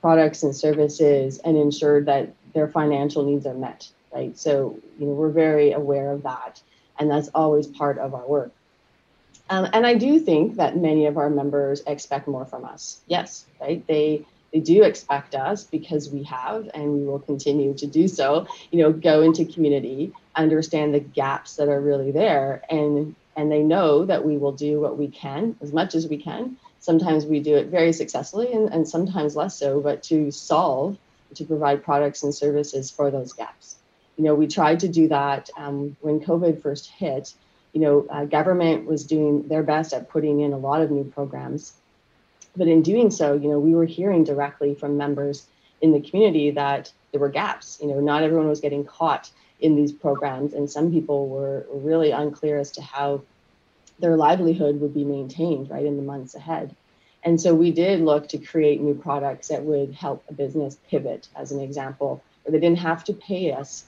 products 0.00 0.42
and 0.42 0.56
services 0.56 1.38
and 1.44 1.56
ensure 1.56 2.02
that 2.04 2.32
their 2.54 2.68
financial 2.68 3.24
needs 3.24 3.44
are 3.44 3.54
met. 3.54 3.88
Right. 4.14 4.38
So, 4.38 4.78
you 4.98 5.06
know, 5.06 5.12
we're 5.12 5.28
very 5.28 5.72
aware 5.72 6.10
of 6.12 6.22
that, 6.22 6.62
and 6.98 7.10
that's 7.10 7.28
always 7.34 7.66
part 7.66 7.98
of 7.98 8.14
our 8.14 8.26
work. 8.26 8.52
Um, 9.50 9.68
and 9.74 9.86
I 9.86 9.94
do 9.94 10.18
think 10.18 10.56
that 10.56 10.76
many 10.76 11.06
of 11.06 11.18
our 11.18 11.28
members 11.28 11.82
expect 11.86 12.26
more 12.26 12.46
from 12.46 12.64
us. 12.64 13.00
Yes, 13.06 13.44
right. 13.60 13.86
They 13.86 14.24
they 14.52 14.60
do 14.60 14.82
expect 14.82 15.34
us 15.34 15.64
because 15.64 16.10
we 16.10 16.22
have 16.24 16.68
and 16.74 16.92
we 16.92 17.04
will 17.04 17.18
continue 17.18 17.74
to 17.74 17.86
do 17.86 18.08
so 18.08 18.46
you 18.70 18.80
know 18.80 18.92
go 18.92 19.22
into 19.22 19.44
community 19.44 20.12
understand 20.34 20.94
the 20.94 21.00
gaps 21.00 21.56
that 21.56 21.68
are 21.68 21.80
really 21.80 22.10
there 22.10 22.62
and 22.70 23.14
and 23.36 23.52
they 23.52 23.62
know 23.62 24.04
that 24.04 24.24
we 24.24 24.38
will 24.38 24.52
do 24.52 24.80
what 24.80 24.98
we 24.98 25.08
can 25.08 25.56
as 25.60 25.72
much 25.72 25.94
as 25.94 26.08
we 26.08 26.16
can. 26.16 26.56
Sometimes 26.80 27.26
we 27.26 27.40
do 27.40 27.56
it 27.56 27.68
very 27.68 27.92
successfully 27.92 28.52
and, 28.52 28.72
and 28.72 28.88
sometimes 28.88 29.36
less 29.36 29.58
so 29.58 29.80
but 29.80 30.02
to 30.04 30.30
solve 30.30 30.96
to 31.34 31.44
provide 31.44 31.84
products 31.84 32.22
and 32.22 32.34
services 32.34 32.90
for 32.90 33.10
those 33.10 33.32
gaps. 33.32 33.76
You 34.16 34.24
know 34.24 34.34
we 34.34 34.46
tried 34.46 34.80
to 34.80 34.88
do 34.88 35.08
that 35.08 35.50
um, 35.56 35.96
when 36.00 36.20
covid 36.20 36.62
first 36.62 36.90
hit. 36.90 37.34
You 37.74 37.80
know 37.82 38.06
uh, 38.08 38.24
government 38.24 38.86
was 38.86 39.04
doing 39.04 39.46
their 39.48 39.62
best 39.62 39.92
at 39.92 40.08
putting 40.08 40.40
in 40.40 40.54
a 40.54 40.58
lot 40.58 40.80
of 40.80 40.90
new 40.90 41.04
programs 41.04 41.74
but 42.56 42.68
in 42.68 42.82
doing 42.82 43.10
so, 43.10 43.34
you 43.34 43.48
know, 43.48 43.58
we 43.58 43.74
were 43.74 43.84
hearing 43.84 44.24
directly 44.24 44.74
from 44.74 44.96
members 44.96 45.46
in 45.80 45.92
the 45.92 46.00
community 46.00 46.50
that 46.52 46.92
there 47.12 47.20
were 47.20 47.28
gaps. 47.28 47.78
You 47.80 47.88
know, 47.88 48.00
not 48.00 48.22
everyone 48.22 48.48
was 48.48 48.60
getting 48.60 48.84
caught 48.84 49.30
in 49.60 49.76
these 49.76 49.92
programs, 49.92 50.54
and 50.54 50.70
some 50.70 50.90
people 50.90 51.28
were 51.28 51.66
really 51.70 52.10
unclear 52.10 52.58
as 52.58 52.70
to 52.72 52.82
how 52.82 53.22
their 53.98 54.16
livelihood 54.16 54.80
would 54.80 54.94
be 54.94 55.04
maintained 55.04 55.70
right 55.70 55.84
in 55.84 55.96
the 55.96 56.02
months 56.02 56.34
ahead. 56.34 56.74
And 57.22 57.40
so 57.40 57.54
we 57.54 57.72
did 57.72 58.00
look 58.00 58.28
to 58.28 58.38
create 58.38 58.80
new 58.80 58.94
products 58.94 59.48
that 59.48 59.64
would 59.64 59.94
help 59.94 60.24
a 60.28 60.32
business 60.32 60.78
pivot, 60.88 61.28
as 61.34 61.52
an 61.52 61.60
example, 61.60 62.22
where 62.44 62.52
they 62.52 62.60
didn't 62.60 62.78
have 62.78 63.04
to 63.04 63.14
pay 63.14 63.52
us, 63.52 63.84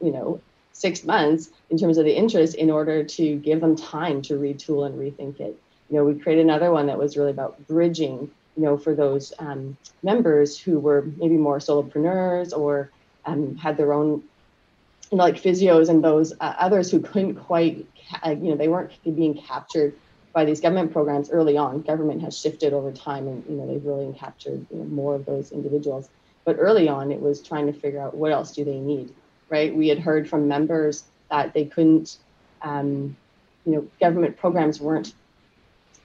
you 0.00 0.12
know, 0.12 0.40
six 0.72 1.04
months 1.04 1.50
in 1.70 1.78
terms 1.78 1.98
of 1.98 2.04
the 2.04 2.14
interest 2.14 2.54
in 2.56 2.70
order 2.70 3.04
to 3.04 3.36
give 3.36 3.60
them 3.60 3.76
time 3.76 4.20
to 4.22 4.34
retool 4.34 4.84
and 4.84 4.98
rethink 4.98 5.40
it 5.40 5.58
you 5.92 5.98
know, 5.98 6.04
we 6.06 6.18
created 6.18 6.46
another 6.46 6.70
one 6.70 6.86
that 6.86 6.96
was 6.96 7.18
really 7.18 7.32
about 7.32 7.66
bridging, 7.68 8.30
you 8.56 8.62
know, 8.62 8.78
for 8.78 8.94
those 8.94 9.34
um, 9.38 9.76
members 10.02 10.58
who 10.58 10.80
were 10.80 11.02
maybe 11.18 11.36
more 11.36 11.58
solopreneurs 11.58 12.56
or 12.56 12.90
um, 13.26 13.56
had 13.56 13.76
their 13.76 13.92
own, 13.92 14.22
you 15.10 15.18
know, 15.18 15.24
like 15.24 15.34
physios 15.34 15.90
and 15.90 16.02
those 16.02 16.32
uh, 16.40 16.54
others 16.58 16.90
who 16.90 16.98
couldn't 16.98 17.34
quite, 17.34 17.86
uh, 18.24 18.30
you 18.30 18.48
know, 18.48 18.56
they 18.56 18.68
weren't 18.68 18.90
being 19.04 19.34
captured 19.34 19.92
by 20.32 20.46
these 20.46 20.62
government 20.62 20.94
programs 20.94 21.28
early 21.28 21.58
on. 21.58 21.82
Government 21.82 22.22
has 22.22 22.38
shifted 22.38 22.72
over 22.72 22.90
time, 22.90 23.28
and 23.28 23.44
you 23.46 23.56
know, 23.56 23.66
they've 23.66 23.84
really 23.84 24.10
captured 24.14 24.64
you 24.70 24.78
know, 24.78 24.84
more 24.84 25.14
of 25.14 25.26
those 25.26 25.52
individuals. 25.52 26.08
But 26.46 26.56
early 26.58 26.88
on, 26.88 27.12
it 27.12 27.20
was 27.20 27.42
trying 27.42 27.66
to 27.66 27.72
figure 27.74 28.00
out 28.00 28.14
what 28.14 28.32
else 28.32 28.52
do 28.52 28.64
they 28.64 28.78
need, 28.78 29.12
right? 29.50 29.76
We 29.76 29.88
had 29.88 29.98
heard 29.98 30.26
from 30.26 30.48
members 30.48 31.04
that 31.30 31.52
they 31.52 31.66
couldn't, 31.66 32.16
um, 32.62 33.14
you 33.66 33.72
know, 33.72 33.86
government 34.00 34.38
programs 34.38 34.80
weren't 34.80 35.12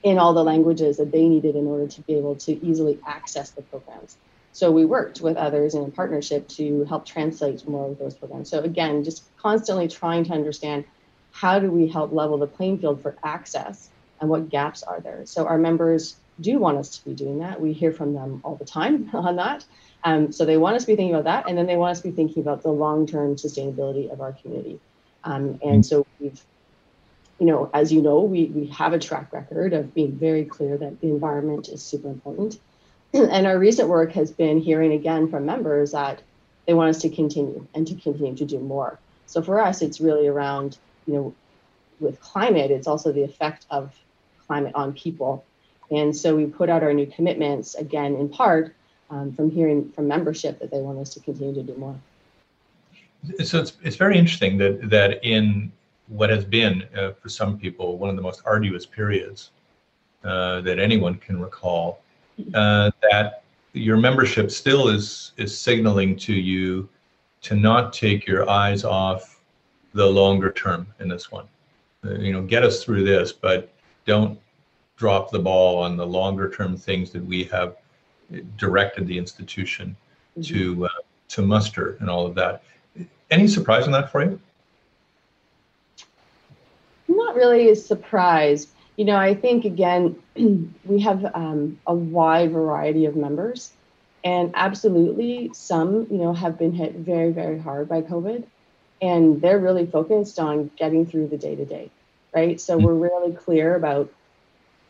in 0.04 0.18
all 0.20 0.34
the 0.34 0.44
languages 0.44 0.98
that 0.98 1.12
they 1.12 1.28
needed 1.28 1.56
in 1.56 1.68
order 1.68 1.88
to 1.88 2.02
be 2.02 2.16
able 2.16 2.36
to 2.36 2.66
easily 2.66 3.00
access 3.06 3.52
the 3.52 3.62
programs. 3.64 4.18
So 4.54 4.72
we 4.72 4.86
worked 4.86 5.22
with 5.22 5.38
others 5.38 5.76
in 5.76 5.84
a 5.84 5.90
partnership 5.90 6.48
to 6.50 6.84
help 6.86 7.06
translate 7.06 7.68
more 7.68 7.92
of 7.92 8.00
those 8.00 8.16
programs. 8.16 8.50
So 8.50 8.62
again, 8.62 9.04
just 9.04 9.24
constantly 9.38 9.88
trying 9.88 10.24
to 10.26 10.34
understand 10.34 10.86
how 11.32 11.60
do 11.60 11.70
we 11.70 11.88
help 11.88 12.12
level 12.12 12.38
the 12.38 12.48
playing 12.48 12.80
field 12.80 13.02
for 13.02 13.16
access 13.24 13.90
and 14.20 14.30
what 14.30 14.50
gaps 14.50 14.82
are 14.84 15.00
there. 15.00 15.26
So 15.26 15.46
our 15.46 15.58
members 15.58 16.16
do 16.42 16.60
want 16.60 16.78
us 16.78 16.98
to 16.98 17.06
be 17.06 17.14
doing 17.14 17.40
that. 17.40 17.60
We 17.60 17.74
hear 17.74 17.92
from 17.92 18.14
them 18.14 18.42
all 18.44 18.56
the 18.56 18.66
time 18.66 19.10
on 19.14 19.36
that. 19.36 19.66
Um, 20.04 20.32
so 20.32 20.46
they 20.46 20.58
want 20.58 20.76
us 20.76 20.84
to 20.84 20.88
be 20.88 20.96
thinking 20.96 21.16
about 21.16 21.26
that, 21.26 21.50
and 21.50 21.58
then 21.58 21.66
they 21.66 21.76
want 21.76 21.92
us 21.92 22.02
to 22.02 22.10
be 22.10 22.16
thinking 22.16 22.42
about 22.42 22.62
the 22.62 22.72
long-term 22.72 23.36
sustainability 23.36 24.12
of 24.12 24.22
our 24.22 24.32
community. 24.32 24.80
Um, 25.24 25.60
and 25.64 25.86
so 25.86 26.06
we've 26.20 26.42
you 27.40 27.46
know, 27.46 27.70
as 27.74 27.92
you 27.92 28.02
know, 28.02 28.22
we, 28.22 28.46
we 28.46 28.68
have 28.68 28.94
a 28.94 29.00
track 29.00 29.32
record 29.32 29.74
of 29.74 29.94
being 29.94 30.14
very 30.14 30.44
clear 30.44 30.78
that 30.78 31.00
the 31.02 31.08
environment 31.08 31.70
is 31.70 31.84
super 31.84 32.10
important. 32.10 32.60
and 33.14 33.46
our 33.46 33.58
recent 33.58 33.90
work 33.90 34.12
has 34.14 34.32
been 34.32 34.60
hearing 34.60 34.94
again 34.94 35.30
from 35.30 35.46
members 35.46 35.92
that 35.92 36.22
they 36.66 36.74
want 36.74 36.90
us 36.90 37.02
to 37.02 37.10
continue 37.10 37.66
and 37.74 37.88
to 37.88 37.96
continue 37.96 38.36
to 38.36 38.46
do 38.46 38.60
more. 38.60 39.00
So 39.28 39.42
for 39.42 39.60
us, 39.60 39.82
it's 39.82 40.02
really 40.02 40.28
around 40.28 40.78
you 41.08 41.14
know, 41.14 41.36
with 42.00 42.20
climate, 42.20 42.70
it's 42.70 42.86
also 42.86 43.12
the 43.12 43.24
effect 43.24 43.66
of 43.72 43.96
climate 44.46 44.74
on 44.76 44.94
people. 44.94 45.44
And 45.90 46.16
so 46.16 46.36
we 46.36 46.46
put 46.46 46.70
out 46.70 46.84
our 46.84 46.94
new 46.94 47.08
commitments 47.08 47.76
again, 47.76 48.16
in 48.16 48.30
part 48.30 48.76
um, 49.10 49.34
from 49.34 49.50
hearing 49.50 49.90
from 49.94 50.08
membership 50.08 50.60
that 50.60 50.70
they 50.70 50.80
want 50.80 51.00
us 51.00 51.14
to 51.14 51.22
continue 51.22 51.54
to 51.56 51.64
do 51.64 51.76
more. 51.78 51.96
So 53.44 53.62
it's, 53.62 53.74
it's 53.82 53.96
very 53.96 54.18
interesting 54.18 54.58
that 54.58 54.90
that 54.90 55.24
in 55.26 55.72
what 56.08 56.30
has 56.30 56.46
been 56.46 56.84
uh, 56.98 57.12
for 57.12 57.30
some 57.30 57.58
people 57.58 57.98
one 57.98 58.10
of 58.10 58.16
the 58.16 58.22
most 58.22 58.42
arduous 58.46 58.86
periods 58.86 59.52
uh, 60.24 60.62
that 60.62 60.80
anyone 60.80 61.16
can 61.16 61.40
recall, 61.40 62.02
uh, 62.54 62.92
that 63.12 63.44
your 63.74 63.98
membership 63.98 64.52
still 64.52 64.90
is 64.90 65.32
is 65.38 65.58
signaling 65.58 66.16
to 66.18 66.34
you 66.34 66.90
to 67.42 67.56
not 67.56 67.94
take 67.94 68.26
your 68.26 68.50
eyes 68.50 68.84
off 68.84 69.40
the 69.94 70.06
longer 70.06 70.52
term 70.52 70.88
in 71.00 71.08
this 71.08 71.32
one. 71.32 71.46
Uh, 72.04 72.16
you 72.16 72.34
know, 72.34 72.42
get 72.42 72.64
us 72.64 72.84
through 72.84 73.04
this, 73.04 73.32
but 73.32 73.72
don't 74.06 74.40
drop 74.98 75.32
the 75.32 75.40
ball 75.40 75.80
on 75.80 75.96
the 75.96 76.06
longer 76.06 76.50
term 76.50 76.76
things 76.76 77.12
that 77.12 77.24
we 77.24 77.44
have 77.46 77.78
directed 78.58 79.08
the 79.08 79.18
institution 79.18 79.96
mm-hmm. 80.38 80.42
to 80.42 80.86
uh, 80.86 81.02
to 81.30 81.42
muster 81.42 81.98
and 82.00 82.10
all 82.10 82.26
of 82.26 82.36
that. 82.36 82.64
Any 83.30 83.48
surprise 83.48 83.86
in 83.86 83.92
that 83.92 84.12
for 84.12 84.24
you? 84.24 84.40
Not 87.08 87.36
really 87.36 87.70
a 87.70 87.76
surprise. 87.76 88.68
You 88.96 89.06
know, 89.06 89.16
I 89.16 89.34
think 89.34 89.66
again, 89.66 90.16
we 90.86 91.00
have 91.02 91.26
um, 91.34 91.80
a 91.86 91.94
wide 91.94 92.52
variety 92.52 93.06
of 93.06 93.16
members, 93.16 93.72
and 94.24 94.52
absolutely 94.56 95.52
some, 95.54 96.08
you 96.10 96.18
know, 96.18 96.34
have 96.34 96.58
been 96.58 96.74
hit 96.74 96.96
very, 96.96 97.32
very 97.32 97.60
hard 97.60 97.88
by 97.88 98.02
COVID, 98.02 98.44
and 99.02 99.42
they're 99.42 99.60
really 99.60 99.86
focused 99.86 100.40
on 100.40 100.72
getting 100.78 101.06
through 101.06 101.28
the 101.28 101.38
day 101.38 101.56
to 101.56 101.66
day, 101.66 101.90
right? 102.34 102.60
So 102.60 102.76
mm-hmm. 102.76 102.86
we're 102.86 102.96
really 102.96 103.34
clear 103.34 103.76
about, 103.76 104.12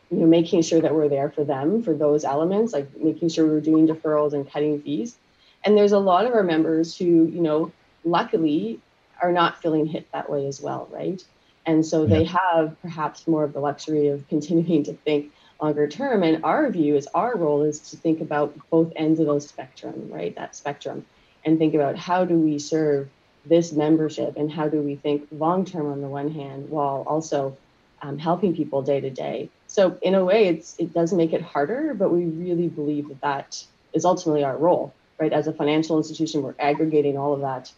you 0.10 0.18
know, 0.18 0.26
making 0.26 0.62
sure 0.62 0.82
that 0.82 0.96
we're 0.96 1.10
there 1.10 1.30
for 1.30 1.44
them 1.44 1.84
for 1.84 1.94
those 1.94 2.24
elements, 2.24 2.74
like 2.74 2.96
making 2.98 3.30
sure 3.30 3.46
we're 3.46 3.60
doing 3.60 3.88
deferrals 3.88 4.34
and 4.34 4.50
cutting 4.50 4.82
fees. 4.82 5.18
And 5.66 5.78
there's 5.78 5.92
a 5.92 6.00
lot 6.00 6.26
of 6.26 6.34
our 6.34 6.44
members 6.44 6.98
who, 6.98 7.06
you 7.06 7.42
know, 7.42 7.72
luckily 8.06 8.80
are 9.22 9.32
not 9.32 9.62
feeling 9.62 9.86
hit 9.86 10.10
that 10.14 10.30
way 10.30 10.48
as 10.48 10.62
well, 10.62 10.88
right? 10.92 11.22
And 11.68 11.86
so 11.86 12.04
yeah. 12.04 12.10
they 12.10 12.24
have 12.24 12.82
perhaps 12.82 13.28
more 13.28 13.44
of 13.44 13.54
the 13.54 13.60
luxury 13.60 14.08
of 14.08 14.28
continuing 14.30 14.84
to 14.84 14.94
think 14.94 15.32
longer 15.62 15.88
term. 15.88 16.24
And 16.24 16.44
our 16.44 16.70
view 16.72 16.96
is 16.96 17.08
our 17.14 17.38
role 17.38 17.62
is 17.64 17.80
to 17.92 17.98
think 17.98 18.22
about 18.22 18.58
both 18.70 18.92
ends 18.96 19.20
of 19.20 19.28
those 19.28 19.48
spectrum, 19.48 20.10
right? 20.10 20.34
That 20.36 20.56
spectrum, 20.56 21.06
and 21.46 21.60
think 21.60 21.76
about 21.76 21.98
how 21.98 22.26
do 22.26 22.36
we 22.36 22.58
serve 22.58 23.10
this 23.46 23.72
membership 23.72 24.36
and 24.36 24.52
how 24.52 24.68
do 24.68 24.82
we 24.82 24.96
think 24.96 25.28
long 25.32 25.66
term 25.66 25.92
on 25.92 26.02
the 26.02 26.08
one 26.08 26.32
hand 26.32 26.70
while 26.70 27.04
also 27.08 27.56
um, 28.02 28.18
helping 28.18 28.56
people 28.56 28.82
day 28.82 29.00
to 29.00 29.10
day. 29.10 29.50
So 29.68 29.98
in 30.02 30.16
a 30.16 30.24
way, 30.24 30.48
it's 30.48 30.76
it 30.78 30.94
does 30.94 31.14
make 31.14 31.34
it 31.34 31.42
harder, 31.42 31.94
but 31.94 32.12
we 32.12 32.26
really 32.26 32.68
believe 32.68 33.10
that 33.10 33.22
that 33.22 33.64
is 33.94 34.06
ultimately 34.06 34.44
our 34.44 34.58
role, 34.58 34.94
right? 35.20 35.34
As 35.34 35.48
a 35.48 35.54
financial 35.54 35.98
institution, 35.98 36.44
we're 36.44 36.56
aggregating 36.60 37.18
all 37.18 37.34
of 37.34 37.42
that 37.42 37.72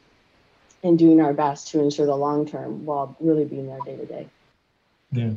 and 0.84 0.98
doing 0.98 1.22
our 1.22 1.34
best 1.34 1.68
to 1.70 1.82
ensure 1.82 2.06
the 2.06 2.16
long 2.16 2.46
term 2.46 2.86
while 2.86 3.16
really 3.20 3.46
being 3.46 3.68
there 3.68 3.80
day 3.86 3.98
to 3.98 4.06
day. 4.06 4.28
Yeah. 5.12 5.32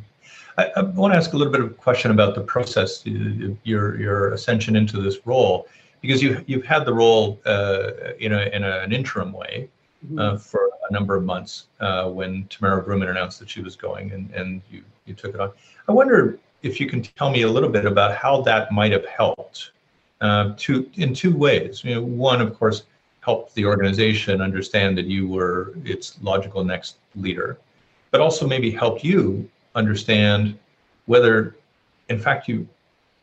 I, 0.58 0.70
I, 0.76 0.82
want 0.82 1.14
to 1.14 1.16
ask 1.16 1.32
a 1.32 1.36
little 1.36 1.52
bit 1.52 1.62
of 1.62 1.70
a 1.70 1.74
question 1.74 2.10
about 2.10 2.34
the 2.34 2.42
process, 2.42 3.02
your 3.06 3.98
your 3.98 4.32
ascension 4.32 4.76
into 4.76 5.00
this 5.00 5.18
role, 5.24 5.66
because 6.00 6.22
you 6.22 6.44
you've 6.46 6.64
had 6.64 6.84
the 6.84 6.92
role 6.92 7.40
uh, 7.46 7.90
in 8.20 8.32
a 8.32 8.42
in 8.54 8.62
a, 8.62 8.80
an 8.80 8.92
interim 8.92 9.32
way 9.32 9.68
mm-hmm. 10.04 10.18
uh, 10.18 10.36
for 10.36 10.70
a 10.88 10.92
number 10.92 11.16
of 11.16 11.24
months 11.24 11.66
uh, 11.80 12.08
when 12.08 12.46
Tamara 12.48 12.84
Vrooman 12.84 13.10
announced 13.10 13.38
that 13.40 13.48
she 13.48 13.62
was 13.62 13.76
going, 13.76 14.12
and 14.12 14.30
and 14.32 14.62
you 14.70 14.82
you 15.06 15.14
took 15.14 15.34
it 15.34 15.40
on. 15.40 15.52
I 15.88 15.92
wonder 15.92 16.38
if 16.62 16.80
you 16.80 16.86
can 16.86 17.02
tell 17.02 17.30
me 17.30 17.42
a 17.42 17.50
little 17.50 17.70
bit 17.70 17.86
about 17.86 18.14
how 18.14 18.42
that 18.42 18.70
might 18.70 18.92
have 18.92 19.06
helped 19.06 19.72
uh, 20.20 20.52
to 20.58 20.88
in 20.94 21.14
two 21.14 21.34
ways. 21.34 21.82
You 21.82 21.96
know, 21.96 22.02
one, 22.02 22.40
of 22.40 22.56
course, 22.58 22.84
help 23.22 23.54
the 23.54 23.64
organization 23.64 24.42
understand 24.42 24.98
that 24.98 25.06
you 25.06 25.26
were 25.26 25.72
its 25.84 26.20
logical 26.22 26.62
next 26.64 26.96
leader, 27.16 27.56
but 28.10 28.20
also 28.20 28.46
maybe 28.46 28.70
help 28.70 29.02
you 29.02 29.48
understand 29.74 30.58
whether, 31.06 31.56
in 32.08 32.18
fact, 32.18 32.48
you 32.48 32.68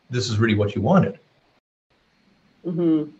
this 0.09 0.27
is 0.27 0.39
really 0.39 0.55
what 0.55 0.73
you 0.73 0.81
wanted. 0.81 1.19
Mm-hmm. 2.65 3.11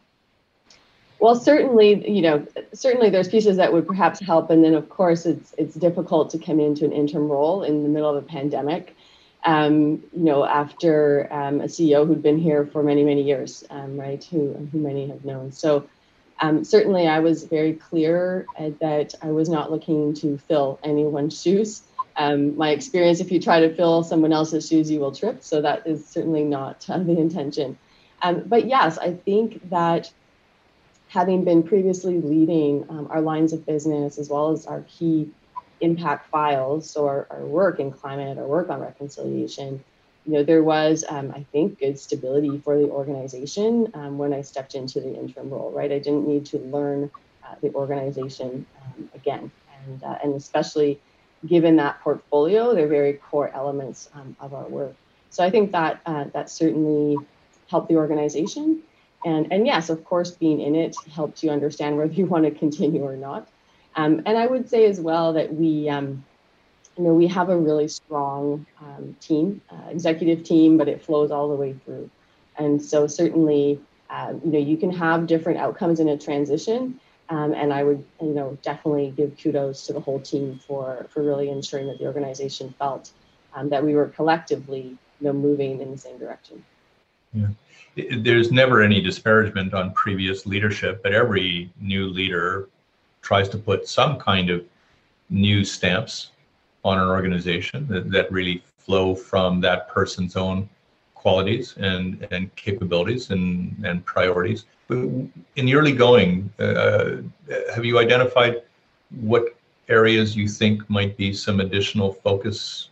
Well, 1.19 1.36
certainly, 1.36 2.09
you 2.09 2.21
know, 2.21 2.48
certainly 2.74 3.09
there's 3.09 3.27
pieces 3.27 3.57
that 3.57 3.71
would 3.71 3.86
perhaps 3.86 4.19
help, 4.19 4.50
and 4.50 4.63
then 4.63 4.74
of 4.74 4.89
course 4.89 5.25
it's 5.25 5.53
it's 5.57 5.75
difficult 5.75 6.29
to 6.31 6.39
come 6.39 6.59
into 6.59 6.86
an 6.86 6.93
interim 6.93 7.27
role 7.27 7.63
in 7.63 7.83
the 7.83 7.89
middle 7.89 8.09
of 8.09 8.24
a 8.24 8.25
pandemic. 8.25 8.95
Um, 9.45 10.03
you 10.13 10.24
know, 10.24 10.45
after 10.45 11.31
um, 11.31 11.62
a 11.62 11.65
CEO 11.65 12.07
who'd 12.07 12.24
been 12.24 12.38
here 12.38 12.65
for 12.65 12.83
many 12.83 13.03
many 13.03 13.21
years, 13.21 13.65
um, 13.69 14.00
right? 14.00 14.24
Who 14.31 14.53
who 14.71 14.79
many 14.79 15.07
have 15.09 15.25
known. 15.25 15.51
So 15.51 15.86
um, 16.41 16.63
certainly, 16.63 17.08
I 17.08 17.19
was 17.19 17.43
very 17.43 17.74
clear 17.74 18.48
uh, 18.58 18.72
that 18.79 19.13
I 19.22 19.31
was 19.31 19.50
not 19.50 19.72
looking 19.72 20.13
to 20.15 20.38
fill 20.38 20.79
anyone's 20.84 21.41
shoes. 21.41 21.84
Um, 22.15 22.58
my 22.58 22.69
experience, 22.72 23.19
if 23.19 23.31
you 23.31 23.39
try 23.39 23.60
to 23.62 23.75
fill 23.75 24.03
someone 24.03 24.34
else's 24.34 24.67
shoes, 24.67 24.89
you 24.89 25.00
will 25.00 25.13
trip. 25.13 25.43
So 25.43 25.62
that 25.62 25.86
is 25.86 26.05
certainly 26.05 26.43
not 26.43 26.86
uh, 26.89 27.00
the 27.00 27.17
intention. 27.17 27.77
Um, 28.22 28.43
but 28.46 28.67
yes, 28.67 28.98
I 28.98 29.13
think 29.13 29.69
that 29.69 30.12
having 31.08 31.43
been 31.43 31.63
previously 31.63 32.22
leading 32.22 32.86
um, 32.89 33.08
our 33.10 33.22
lines 33.22 33.51
of 33.51 33.65
business 33.65 34.17
as 34.17 34.29
well 34.29 34.51
as 34.51 34.65
our 34.65 34.81
key 34.81 35.29
impact 35.81 36.29
files, 36.29 36.89
so 36.89 37.08
our, 37.08 37.27
our 37.29 37.46
work 37.46 37.79
in 37.79 37.91
climate, 37.91 38.38
our 38.38 38.48
work 38.48 38.69
on 38.69 38.79
reconciliation, 38.79 39.84
you 40.29 40.36
know, 40.36 40.43
there 40.43 40.62
was, 40.62 41.03
um, 41.09 41.33
I 41.36 41.43
think, 41.51 41.79
good 41.79 42.00
stability 42.00 42.59
for 42.59 42.77
the 42.77 42.88
organization 42.88 43.89
um, 43.95 44.19
when 44.19 44.31
I 44.31 44.41
stepped 44.41 44.75
into 44.75 45.00
the 45.00 45.12
interim 45.15 45.50
role, 45.50 45.71
right? 45.71 45.91
I 45.91 45.98
didn't 45.98 46.27
need 46.27 46.45
to 46.48 46.59
learn 46.59 47.09
uh, 47.43 47.55
the 47.63 47.74
organization 47.74 48.63
um, 48.79 49.09
again. 49.15 49.51
And, 49.83 50.03
uh, 50.03 50.19
and 50.24 50.36
especially 50.36 51.00
given 51.48 51.77
that 51.77 52.00
portfolio, 52.01 52.75
they're 52.75 52.88
very 52.88 53.13
core 53.13 53.50
elements 53.55 54.12
um, 54.13 54.36
of 54.39 54.53
our 54.53 54.67
work. 54.67 54.93
So 55.31 55.43
I 55.43 55.50
think 55.50 55.71
that 55.71 56.00
uh, 56.05 56.25
that 56.33 56.51
certainly 56.51 57.17
helped 57.67 57.89
the 57.89 57.95
organization. 57.95 58.83
And, 59.25 59.51
and 59.51 59.65
yes, 59.65 59.89
of 59.89 60.05
course, 60.05 60.29
being 60.29 60.62
in 60.62 60.75
it 60.75 60.95
helps 61.12 61.43
you 61.43 61.50
understand 61.50 61.98
whether 61.98 62.13
you 62.13 62.27
want 62.27 62.45
to 62.45 62.51
continue 62.51 63.03
or 63.03 63.15
not. 63.15 63.48
Um, 63.95 64.21
and 64.27 64.38
I 64.38 64.45
would 64.45 64.69
say 64.69 64.86
as 64.86 65.01
well 65.01 65.33
that 65.33 65.51
we, 65.51 65.89
um, 65.89 66.24
you 67.00 67.06
know, 67.06 67.13
we 67.13 67.27
have 67.27 67.48
a 67.48 67.58
really 67.58 67.88
strong 67.88 68.65
um, 68.82 69.15
team, 69.22 69.62
uh, 69.72 69.89
executive 69.89 70.44
team, 70.44 70.77
but 70.77 70.89
it 70.89 71.01
flows 71.01 71.32
all 71.32 71.48
the 71.48 71.56
way 71.56 71.74
through. 71.86 72.10
And 72.58 72.84
so 72.84 73.08
certainly, 73.08 73.79
uh, 74.10 74.34
you 74.44 74.51
know, 74.51 74.60
you 74.60 74.75
can 74.75 74.91
have 74.91 75.25
different 75.25 75.60
outcomes 75.60 76.01
in 76.01 76.10
a 76.10 76.18
transition. 76.18 77.00
Um, 77.29 77.53
and 77.53 77.72
I 77.72 77.86
would, 77.86 78.03
you 78.20 78.34
know, 78.34 78.58
definitely 78.63 79.13
give 79.15 79.38
kudos 79.41 79.88
to 79.88 79.94
the 79.94 80.01
whole 80.01 80.20
team 80.20 80.60
for 80.68 81.08
for 81.10 81.24
really 81.24 81.50
ensuring 81.50 81.88
that 81.88 82.00
the 82.00 82.06
organization 82.06 82.75
felt 82.77 83.12
um, 83.53 83.70
that 83.70 83.82
we 83.82 83.96
were 83.96 84.08
collectively, 84.08 84.98
you 85.22 85.27
know, 85.27 85.32
moving 85.32 85.79
in 85.79 85.91
the 85.91 85.98
same 85.98 86.18
direction. 86.18 86.65
Yeah. 87.34 87.48
There's 87.96 88.51
never 88.51 88.82
any 88.82 89.00
disparagement 89.00 89.74
on 89.74 89.94
previous 89.94 90.46
leadership, 90.46 91.01
but 91.01 91.13
every 91.13 91.72
new 91.79 92.08
leader 92.08 92.68
tries 93.22 93.48
to 93.50 93.58
put 93.58 93.88
some 93.88 94.20
kind 94.20 94.50
of 94.50 94.65
new 95.29 95.63
stamps 95.63 96.32
on 96.83 96.98
an 97.00 97.07
organization 97.07 97.88
that, 97.88 98.12
that 98.12 98.31
really 98.31 98.63
flow 98.77 99.15
from 99.15 99.62
that 99.62 99.89
person's 99.89 100.36
own 100.36 100.69
qualities 101.13 101.75
and, 101.77 102.25
and 102.31 102.55
capabilities 102.55 103.29
and, 103.31 103.75
and 103.83 104.05
priorities. 104.05 104.65
In 104.89 105.31
the 105.55 105.75
early 105.75 105.91
going, 105.91 106.51
uh, 106.59 107.17
have 107.75 107.86
you 107.86 108.00
identified 108.00 108.63
what 109.21 109.55
areas 109.89 110.36
you 110.36 110.48
think 110.48 110.89
might 110.89 111.17
be 111.17 111.33
some 111.33 111.59
additional 111.59 112.13
focus, 112.13 112.89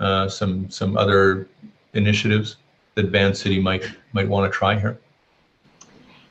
uh, 0.00 0.28
some 0.28 0.68
some 0.70 0.96
other 0.96 1.48
initiatives 1.94 2.56
that 2.94 3.06
Vancity 3.06 3.60
might 3.60 3.84
might 4.12 4.28
want 4.28 4.50
to 4.50 4.56
try 4.56 4.78
here? 4.78 4.98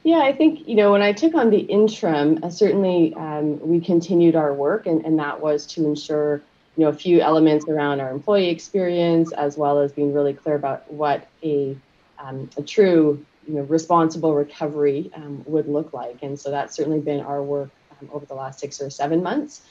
Yeah, 0.03 0.19
I 0.19 0.33
think 0.33 0.67
you 0.67 0.75
know 0.75 0.91
when 0.91 1.01
I 1.01 1.13
took 1.13 1.33
on 1.35 1.49
the 1.49 1.59
interim, 1.59 2.39
uh, 2.43 2.49
certainly 2.49 3.13
um, 3.15 3.59
we 3.59 3.79
continued 3.79 4.35
our 4.35 4.53
work, 4.53 4.85
and, 4.85 5.03
and 5.05 5.17
that 5.19 5.39
was 5.39 5.65
to 5.67 5.85
ensure 5.85 6.41
you 6.77 6.83
know, 6.83 6.89
a 6.89 6.93
few 6.93 7.21
elements 7.21 7.67
around 7.67 7.99
our 7.99 8.11
employee 8.11 8.49
experience, 8.49 9.31
as 9.33 9.57
well 9.57 9.79
as 9.79 9.91
being 9.91 10.13
really 10.13 10.33
clear 10.33 10.55
about 10.55 10.91
what 10.91 11.27
a, 11.43 11.75
um, 12.19 12.49
a 12.57 12.61
true, 12.61 13.25
you 13.47 13.55
know, 13.55 13.63
responsible 13.63 14.33
recovery 14.33 15.11
um, 15.15 15.43
would 15.45 15.67
look 15.67 15.93
like. 15.93 16.23
And 16.23 16.39
so 16.39 16.49
that's 16.51 16.75
certainly 16.75 16.99
been 16.99 17.19
our 17.19 17.43
work 17.43 17.69
um, 17.99 18.09
over 18.13 18.25
the 18.25 18.35
last 18.35 18.59
six 18.59 18.81
or 18.81 18.89
seven 18.89 19.21
months. 19.21 19.61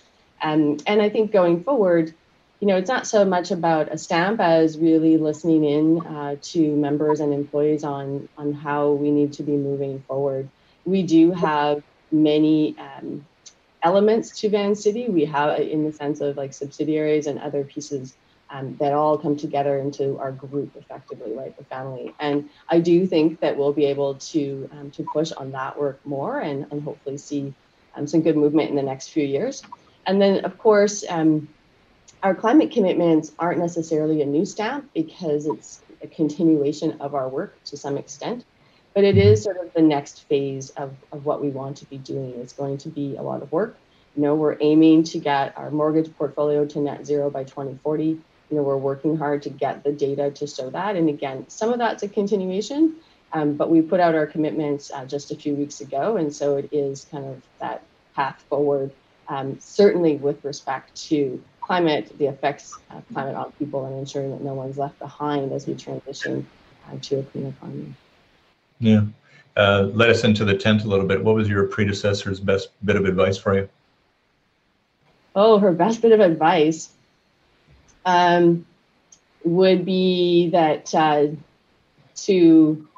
Um, 0.42 0.78
and 0.86 1.00
I 1.00 1.08
think 1.08 1.32
going 1.32 1.62
forward, 1.62 2.14
you 2.60 2.66
know, 2.66 2.76
it's 2.76 2.88
not 2.88 3.06
so 3.06 3.24
much 3.24 3.50
about 3.50 3.90
a 3.90 3.96
stamp 3.96 4.38
as 4.40 4.78
really 4.78 5.16
listening 5.16 5.64
in 5.64 6.06
uh, 6.06 6.36
to 6.42 6.76
members 6.76 7.20
and 7.20 7.32
employees 7.32 7.84
on 7.84 8.28
on 8.36 8.52
how 8.52 8.90
we 8.90 9.10
need 9.10 9.32
to 9.34 9.42
be 9.42 9.56
moving 9.56 10.00
forward. 10.06 10.48
We 10.84 11.02
do 11.02 11.32
have 11.32 11.82
many 12.12 12.76
um, 12.78 13.24
elements 13.82 14.40
to 14.40 14.48
Vancity. 14.48 15.08
We 15.08 15.24
have 15.26 15.58
in 15.60 15.84
the 15.84 15.92
sense 15.92 16.20
of 16.20 16.36
like 16.36 16.52
subsidiaries 16.52 17.26
and 17.26 17.38
other 17.38 17.64
pieces 17.64 18.16
um, 18.50 18.76
that 18.80 18.92
all 18.92 19.16
come 19.16 19.36
together 19.36 19.78
into 19.78 20.18
our 20.18 20.32
group 20.32 20.74
effectively, 20.76 21.32
right, 21.32 21.56
the 21.56 21.64
family. 21.64 22.12
And 22.18 22.50
I 22.68 22.80
do 22.80 23.06
think 23.06 23.40
that 23.40 23.56
we'll 23.56 23.72
be 23.72 23.86
able 23.86 24.14
to 24.14 24.68
um, 24.72 24.90
to 24.92 25.04
push 25.04 25.32
on 25.32 25.52
that 25.52 25.78
work 25.78 26.04
more 26.04 26.40
and, 26.40 26.66
and 26.70 26.82
hopefully 26.82 27.16
see 27.16 27.54
um, 27.94 28.06
some 28.06 28.22
good 28.22 28.36
movement 28.36 28.70
in 28.70 28.76
the 28.76 28.82
next 28.82 29.08
few 29.08 29.24
years. 29.24 29.62
And 30.06 30.20
then, 30.20 30.44
of 30.44 30.58
course, 30.58 31.04
um, 31.08 31.48
our 32.22 32.34
climate 32.34 32.70
commitments 32.70 33.32
aren't 33.38 33.60
necessarily 33.60 34.22
a 34.22 34.26
new 34.26 34.44
stamp 34.44 34.90
because 34.94 35.46
it's 35.46 35.82
a 36.02 36.08
continuation 36.08 37.00
of 37.00 37.14
our 37.14 37.28
work 37.28 37.62
to 37.64 37.76
some 37.76 37.96
extent. 37.96 38.44
But 38.94 39.04
it 39.04 39.16
is 39.16 39.44
sort 39.44 39.56
of 39.56 39.72
the 39.72 39.82
next 39.82 40.24
phase 40.24 40.70
of, 40.70 40.94
of 41.12 41.24
what 41.24 41.40
we 41.40 41.48
want 41.50 41.76
to 41.78 41.86
be 41.86 41.98
doing. 41.98 42.34
It's 42.40 42.52
going 42.52 42.78
to 42.78 42.88
be 42.88 43.16
a 43.16 43.22
lot 43.22 43.42
of 43.42 43.52
work. 43.52 43.76
You 44.16 44.22
know, 44.22 44.34
we're 44.34 44.56
aiming 44.60 45.04
to 45.04 45.18
get 45.18 45.56
our 45.56 45.70
mortgage 45.70 46.12
portfolio 46.16 46.66
to 46.66 46.80
net 46.80 47.06
zero 47.06 47.30
by 47.30 47.44
2040. 47.44 48.04
You 48.04 48.20
know, 48.50 48.62
we're 48.62 48.76
working 48.76 49.16
hard 49.16 49.42
to 49.42 49.50
get 49.50 49.84
the 49.84 49.92
data 49.92 50.32
to 50.32 50.46
show 50.46 50.70
that. 50.70 50.96
And 50.96 51.08
again, 51.08 51.48
some 51.48 51.72
of 51.72 51.78
that's 51.78 52.02
a 52.02 52.08
continuation, 52.08 52.96
um, 53.32 53.54
but 53.54 53.70
we 53.70 53.80
put 53.80 54.00
out 54.00 54.16
our 54.16 54.26
commitments 54.26 54.90
uh, 54.90 55.04
just 55.04 55.30
a 55.30 55.36
few 55.36 55.54
weeks 55.54 55.80
ago. 55.80 56.16
And 56.16 56.34
so 56.34 56.56
it 56.56 56.68
is 56.72 57.06
kind 57.12 57.24
of 57.24 57.42
that 57.60 57.82
path 58.16 58.44
forward, 58.48 58.90
um, 59.28 59.58
certainly 59.60 60.16
with 60.16 60.44
respect 60.44 60.96
to 61.08 61.40
climate, 61.60 62.12
the 62.18 62.26
effects 62.26 62.76
of 62.90 63.04
climate 63.12 63.36
on 63.36 63.52
people, 63.52 63.86
and 63.86 63.96
ensuring 63.96 64.32
that 64.32 64.42
no 64.42 64.54
one's 64.54 64.76
left 64.76 64.98
behind 64.98 65.52
as 65.52 65.68
we 65.68 65.76
transition 65.76 66.44
uh, 66.88 66.96
to 67.02 67.20
a 67.20 67.22
clean 67.22 67.46
economy. 67.46 67.94
Yeah. 68.80 69.02
Uh, 69.56 69.90
let 69.92 70.10
us 70.10 70.24
into 70.24 70.44
the 70.44 70.56
tent 70.56 70.84
a 70.84 70.88
little 70.88 71.06
bit. 71.06 71.22
What 71.22 71.34
was 71.34 71.48
your 71.48 71.66
predecessor's 71.66 72.40
best 72.40 72.70
bit 72.84 72.96
of 72.96 73.04
advice 73.04 73.36
for 73.36 73.54
you? 73.54 73.68
Oh, 75.34 75.58
her 75.58 75.72
best 75.72 76.02
bit 76.02 76.12
of 76.12 76.20
advice 76.20 76.90
um, 78.04 78.66
would 79.44 79.84
be 79.84 80.50
that 80.50 80.94
uh, 80.94 81.26
to 82.16 82.88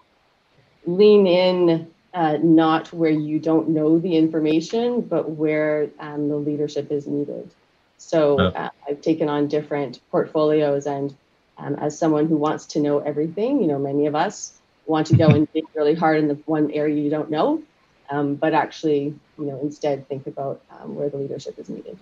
lean 0.87 1.27
in 1.27 1.91
uh, 2.15 2.39
not 2.43 2.93
where 2.93 3.11
you 3.11 3.39
don't 3.39 3.71
know 3.71 3.99
the 3.99 4.17
information, 4.17 5.01
but 5.01 5.31
where 5.31 5.91
um, 5.99 6.29
the 6.29 6.37
leadership 6.37 6.93
is 6.93 7.07
needed. 7.07 7.51
So 7.99 8.39
uh, 8.39 8.71
I've 8.89 9.01
taken 9.01 9.29
on 9.29 9.49
different 9.49 10.01
portfolios, 10.11 10.87
and 10.87 11.15
um, 11.57 11.77
as 11.77 11.99
someone 11.99 12.27
who 12.27 12.37
wants 12.37 12.67
to 12.67 12.81
know 12.81 12.99
everything, 12.99 13.61
you 13.61 13.69
know, 13.69 13.79
many 13.79 14.07
of 14.07 14.15
us 14.15 14.61
want 14.87 15.07
to 15.09 15.17
go 15.17 15.29
and 15.29 15.51
dig 15.53 15.65
really 15.75 15.95
hard 15.95 16.19
in 16.19 16.29
the 16.29 16.35
one 16.47 16.71
area 16.71 17.01
you 17.01 17.11
don't 17.11 17.31
know, 17.31 17.63
um, 18.11 18.35
but 18.35 18.53
actually, 18.55 19.15
you 19.39 19.45
know, 19.45 19.59
instead 19.63 20.07
think 20.09 20.27
about 20.27 20.61
um, 20.71 20.95
where 20.95 21.09
the 21.09 21.17
leadership 21.17 21.59
is 21.59 21.69
needed. 21.69 21.99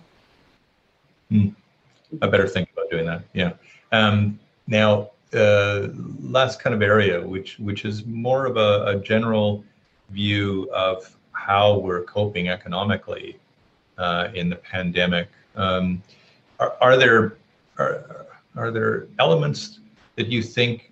Mm. 1.31 1.55
I 2.21 2.27
better 2.27 2.47
think 2.47 2.69
about 2.73 2.89
doing 2.89 3.05
that. 3.05 3.23
Yeah. 3.33 3.53
Um, 3.91 4.39
now, 4.67 5.11
uh, 5.33 5.87
last 6.21 6.59
kind 6.59 6.73
of 6.73 6.81
area, 6.81 7.25
which 7.25 7.57
which 7.59 7.85
is 7.85 8.05
more 8.05 8.45
of 8.45 8.57
a, 8.57 8.85
a 8.85 8.99
general 8.99 9.63
view 10.09 10.69
of 10.73 11.15
how 11.31 11.77
we're 11.77 12.03
coping 12.03 12.49
economically 12.49 13.37
uh, 13.97 14.27
in 14.33 14.49
the 14.49 14.57
pandemic. 14.57 15.29
Um, 15.55 16.03
are, 16.59 16.75
are 16.81 16.97
there 16.97 17.37
are, 17.77 18.25
are 18.55 18.71
there 18.71 19.07
elements 19.19 19.79
that 20.15 20.27
you 20.27 20.41
think 20.43 20.91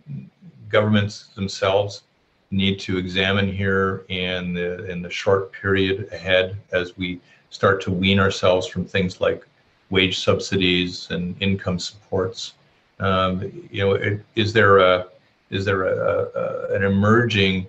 governments 0.69 1.27
themselves 1.35 2.03
need 2.51 2.79
to 2.79 2.97
examine 2.97 3.51
here 3.51 4.05
in 4.09 4.53
the 4.53 4.85
in 4.85 5.01
the 5.01 5.09
short 5.09 5.51
period 5.51 6.09
ahead 6.11 6.55
as 6.71 6.97
we 6.97 7.19
start 7.49 7.81
to 7.81 7.91
wean 7.91 8.19
ourselves 8.19 8.67
from 8.67 8.85
things 8.85 9.21
like 9.21 9.45
wage 9.89 10.19
subsidies 10.19 11.09
and 11.11 11.35
income 11.41 11.79
supports. 11.79 12.53
Um, 12.99 13.67
you 13.71 13.85
know, 13.85 14.19
is 14.35 14.53
there 14.53 14.79
a 14.79 15.07
is 15.49 15.65
there 15.65 15.83
a, 15.83 16.27
a, 16.35 16.75
an 16.75 16.83
emerging 16.83 17.67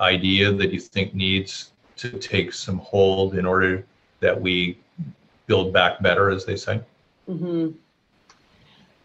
idea 0.00 0.52
that 0.52 0.72
you 0.72 0.80
think 0.80 1.14
needs 1.14 1.72
to 1.96 2.10
take 2.18 2.52
some 2.52 2.78
hold 2.78 3.34
in 3.34 3.46
order 3.46 3.84
that 4.20 4.38
we 4.38 4.78
build 5.46 5.72
back 5.72 6.02
better, 6.02 6.30
as 6.30 6.44
they 6.44 6.56
say? 6.56 6.80
Mm-hmm. 7.28 7.70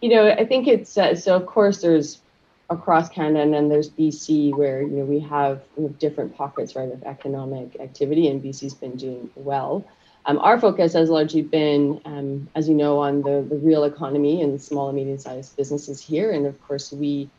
You 0.01 0.09
know, 0.09 0.29
I 0.29 0.45
think 0.45 0.67
it's 0.67 0.97
uh, 0.97 1.15
so. 1.15 1.35
Of 1.35 1.45
course, 1.45 1.81
there's 1.81 2.21
across 2.69 3.09
Canada, 3.09 3.41
and 3.41 3.53
then 3.53 3.69
there's 3.69 3.89
BC, 3.89 4.55
where 4.55 4.81
you 4.81 4.89
know 4.89 5.05
we 5.05 5.19
have 5.19 5.63
you 5.77 5.83
know, 5.83 5.89
different 5.99 6.35
pockets, 6.35 6.75
right, 6.75 6.91
of 6.91 7.03
economic 7.03 7.79
activity, 7.79 8.27
and 8.27 8.43
BC's 8.43 8.73
been 8.73 8.95
doing 8.95 9.29
well. 9.35 9.85
Um, 10.25 10.39
our 10.39 10.59
focus 10.59 10.91
has 10.93 11.09
largely 11.09 11.41
been, 11.41 12.01
um, 12.03 12.49
as 12.53 12.67
you 12.67 12.75
know, 12.75 12.99
on 12.99 13.21
the, 13.21 13.45
the 13.49 13.55
real 13.55 13.85
economy 13.85 14.41
and 14.41 14.61
small 14.61 14.89
and 14.89 14.97
medium-sized 14.97 15.55
businesses 15.55 16.01
here, 16.01 16.31
and 16.31 16.45
of 16.45 16.61
course, 16.67 16.91
we, 16.91 17.29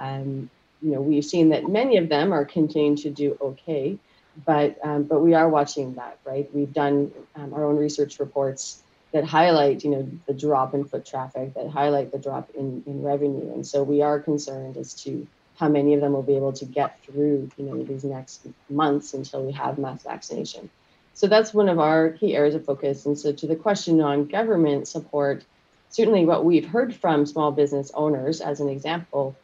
um, 0.00 0.48
you 0.80 0.92
know, 0.92 1.02
we've 1.02 1.24
seen 1.24 1.50
that 1.50 1.68
many 1.68 1.98
of 1.98 2.08
them 2.08 2.32
are 2.32 2.46
continuing 2.46 2.96
to 2.96 3.10
do 3.10 3.36
okay, 3.40 3.98
but 4.46 4.78
um, 4.82 5.02
but 5.02 5.20
we 5.20 5.34
are 5.34 5.48
watching 5.48 5.94
that, 5.94 6.18
right? 6.24 6.48
We've 6.54 6.72
done 6.72 7.12
um, 7.36 7.52
our 7.52 7.64
own 7.64 7.76
research 7.76 8.18
reports 8.18 8.82
that 9.12 9.24
highlight, 9.24 9.84
you 9.84 9.90
know, 9.90 10.10
the 10.26 10.34
drop 10.34 10.74
in 10.74 10.84
foot 10.84 11.06
traffic, 11.06 11.54
that 11.54 11.68
highlight 11.68 12.12
the 12.12 12.18
drop 12.18 12.50
in, 12.54 12.82
in 12.86 13.02
revenue. 13.02 13.52
And 13.52 13.66
so 13.66 13.82
we 13.82 14.02
are 14.02 14.20
concerned 14.20 14.76
as 14.76 14.92
to 15.04 15.26
how 15.56 15.68
many 15.68 15.94
of 15.94 16.00
them 16.00 16.12
will 16.12 16.22
be 16.22 16.36
able 16.36 16.52
to 16.52 16.64
get 16.64 17.02
through, 17.04 17.50
you 17.56 17.64
know, 17.64 17.82
these 17.82 18.04
next 18.04 18.46
months 18.68 19.14
until 19.14 19.44
we 19.44 19.52
have 19.52 19.78
mass 19.78 20.02
vaccination. 20.02 20.70
So 21.14 21.26
that's 21.26 21.52
one 21.52 21.68
of 21.68 21.80
our 21.80 22.10
key 22.10 22.36
areas 22.36 22.54
of 22.54 22.64
focus. 22.64 23.06
And 23.06 23.18
so 23.18 23.32
to 23.32 23.46
the 23.46 23.56
question 23.56 24.00
on 24.00 24.26
government 24.26 24.86
support, 24.86 25.44
certainly 25.88 26.24
what 26.24 26.44
we've 26.44 26.66
heard 26.66 26.94
from 26.94 27.26
small 27.26 27.50
business 27.50 27.90
owners, 27.94 28.40
as 28.40 28.60
an 28.60 28.68
example, 28.68 29.34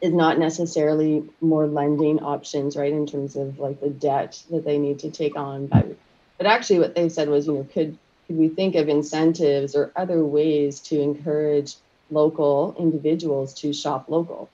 is 0.00 0.12
not 0.12 0.38
necessarily 0.38 1.24
more 1.40 1.66
lending 1.66 2.20
options, 2.20 2.76
right, 2.76 2.92
in 2.92 3.06
terms 3.06 3.34
of 3.34 3.58
like 3.58 3.80
the 3.80 3.90
debt 3.90 4.40
that 4.50 4.64
they 4.64 4.78
need 4.78 5.00
to 5.00 5.10
take 5.10 5.34
on. 5.34 5.66
But, 5.66 5.96
but 6.38 6.46
actually 6.46 6.80
what 6.80 6.94
they 6.94 7.08
said 7.08 7.28
was, 7.28 7.46
you 7.46 7.54
know, 7.54 7.66
could 7.72 7.98
could 8.26 8.36
we 8.36 8.48
think 8.48 8.74
of 8.74 8.88
incentives 8.88 9.74
or 9.74 9.92
other 9.96 10.24
ways 10.24 10.80
to 10.80 11.00
encourage 11.00 11.76
local 12.10 12.74
individuals 12.78 13.54
to 13.54 13.72
shop 13.72 14.06
local? 14.08 14.48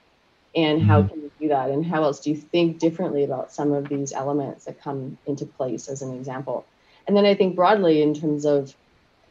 And 0.55 0.83
how 0.83 1.03
mm-hmm. 1.03 1.09
can 1.09 1.23
we 1.23 1.31
do 1.41 1.49
that? 1.49 1.71
And 1.71 1.87
how 1.87 2.03
else 2.03 2.21
do 2.21 2.31
you 2.31 2.37
think 2.37 2.79
differently 2.79 3.25
about 3.25 3.53
some 3.53 3.73
of 3.73 3.89
these 3.89 4.13
elements 4.13 4.65
that 4.65 4.81
come 4.81 5.17
into 5.27 5.47
place 5.47 5.89
as 5.89 6.03
an 6.03 6.15
example? 6.15 6.67
And 7.07 7.17
then 7.17 7.25
I 7.25 7.35
think 7.35 7.55
broadly 7.55 8.03
in 8.03 8.15
terms 8.15 8.45
of 8.45 8.75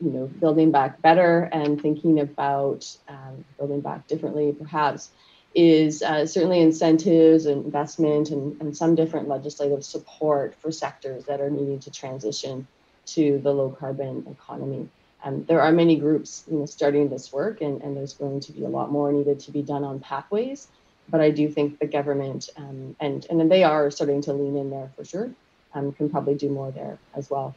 you 0.02 0.12
know 0.12 0.28
building 0.28 0.71
back 0.71 1.02
better 1.02 1.49
and 1.52 1.82
thinking 1.82 2.19
about 2.19 2.89
um, 3.10 3.43
building 3.58 3.82
back 3.82 4.08
differently 4.08 4.56
perhaps 4.58 5.10
is 5.56 6.02
uh, 6.04 6.25
certainly 6.25 6.62
incentives 6.62 7.45
and 7.45 7.65
investment 7.65 8.30
and, 8.30 8.60
and 8.62 8.78
some 8.78 8.95
different 8.95 9.28
legislative 9.28 9.84
support 9.84 10.56
for 10.62 10.71
sectors 10.71 11.25
that 11.25 11.41
are 11.41 11.49
needing 11.49 11.80
to 11.80 11.91
transition 11.91 12.67
to 13.13 13.39
the 13.39 13.52
low 13.52 13.69
carbon 13.69 14.26
economy. 14.30 14.89
Um, 15.24 15.43
there 15.45 15.62
are 15.62 15.72
many 15.72 15.98
groups 15.98 16.43
you 16.50 16.60
know, 16.60 16.65
starting 16.65 17.10
this 17.10 17.34
work, 17.34 17.62
and, 17.62 17.82
and 17.82 17.95
there's 17.95 18.13
going 18.13 18.39
to 18.41 18.52
be 18.54 18.63
a 18.63 18.69
lot 18.69 18.91
more 18.91 19.12
needed 19.12 19.39
to 19.41 19.52
be 19.52 19.62
done 19.62 19.84
on 19.84 20.00
pathways. 20.00 20.67
But 21.10 21.22
I 21.22 21.32
do 21.32 21.50
think 21.50 21.80
the 21.80 21.88
government 21.88 22.50
um, 22.56 22.95
and 23.00 23.26
and 23.30 23.52
they 23.52 23.63
are 23.63 23.89
starting 23.89 24.22
to 24.22 24.34
lean 24.34 24.56
in 24.56 24.69
there 24.69 24.91
for 24.95 25.04
sure. 25.04 25.30
Um, 25.74 25.91
can 25.91 26.10
probably 26.10 26.36
do 26.36 26.50
more 26.50 26.72
there 26.72 26.98
as 27.15 27.30
well. 27.30 27.56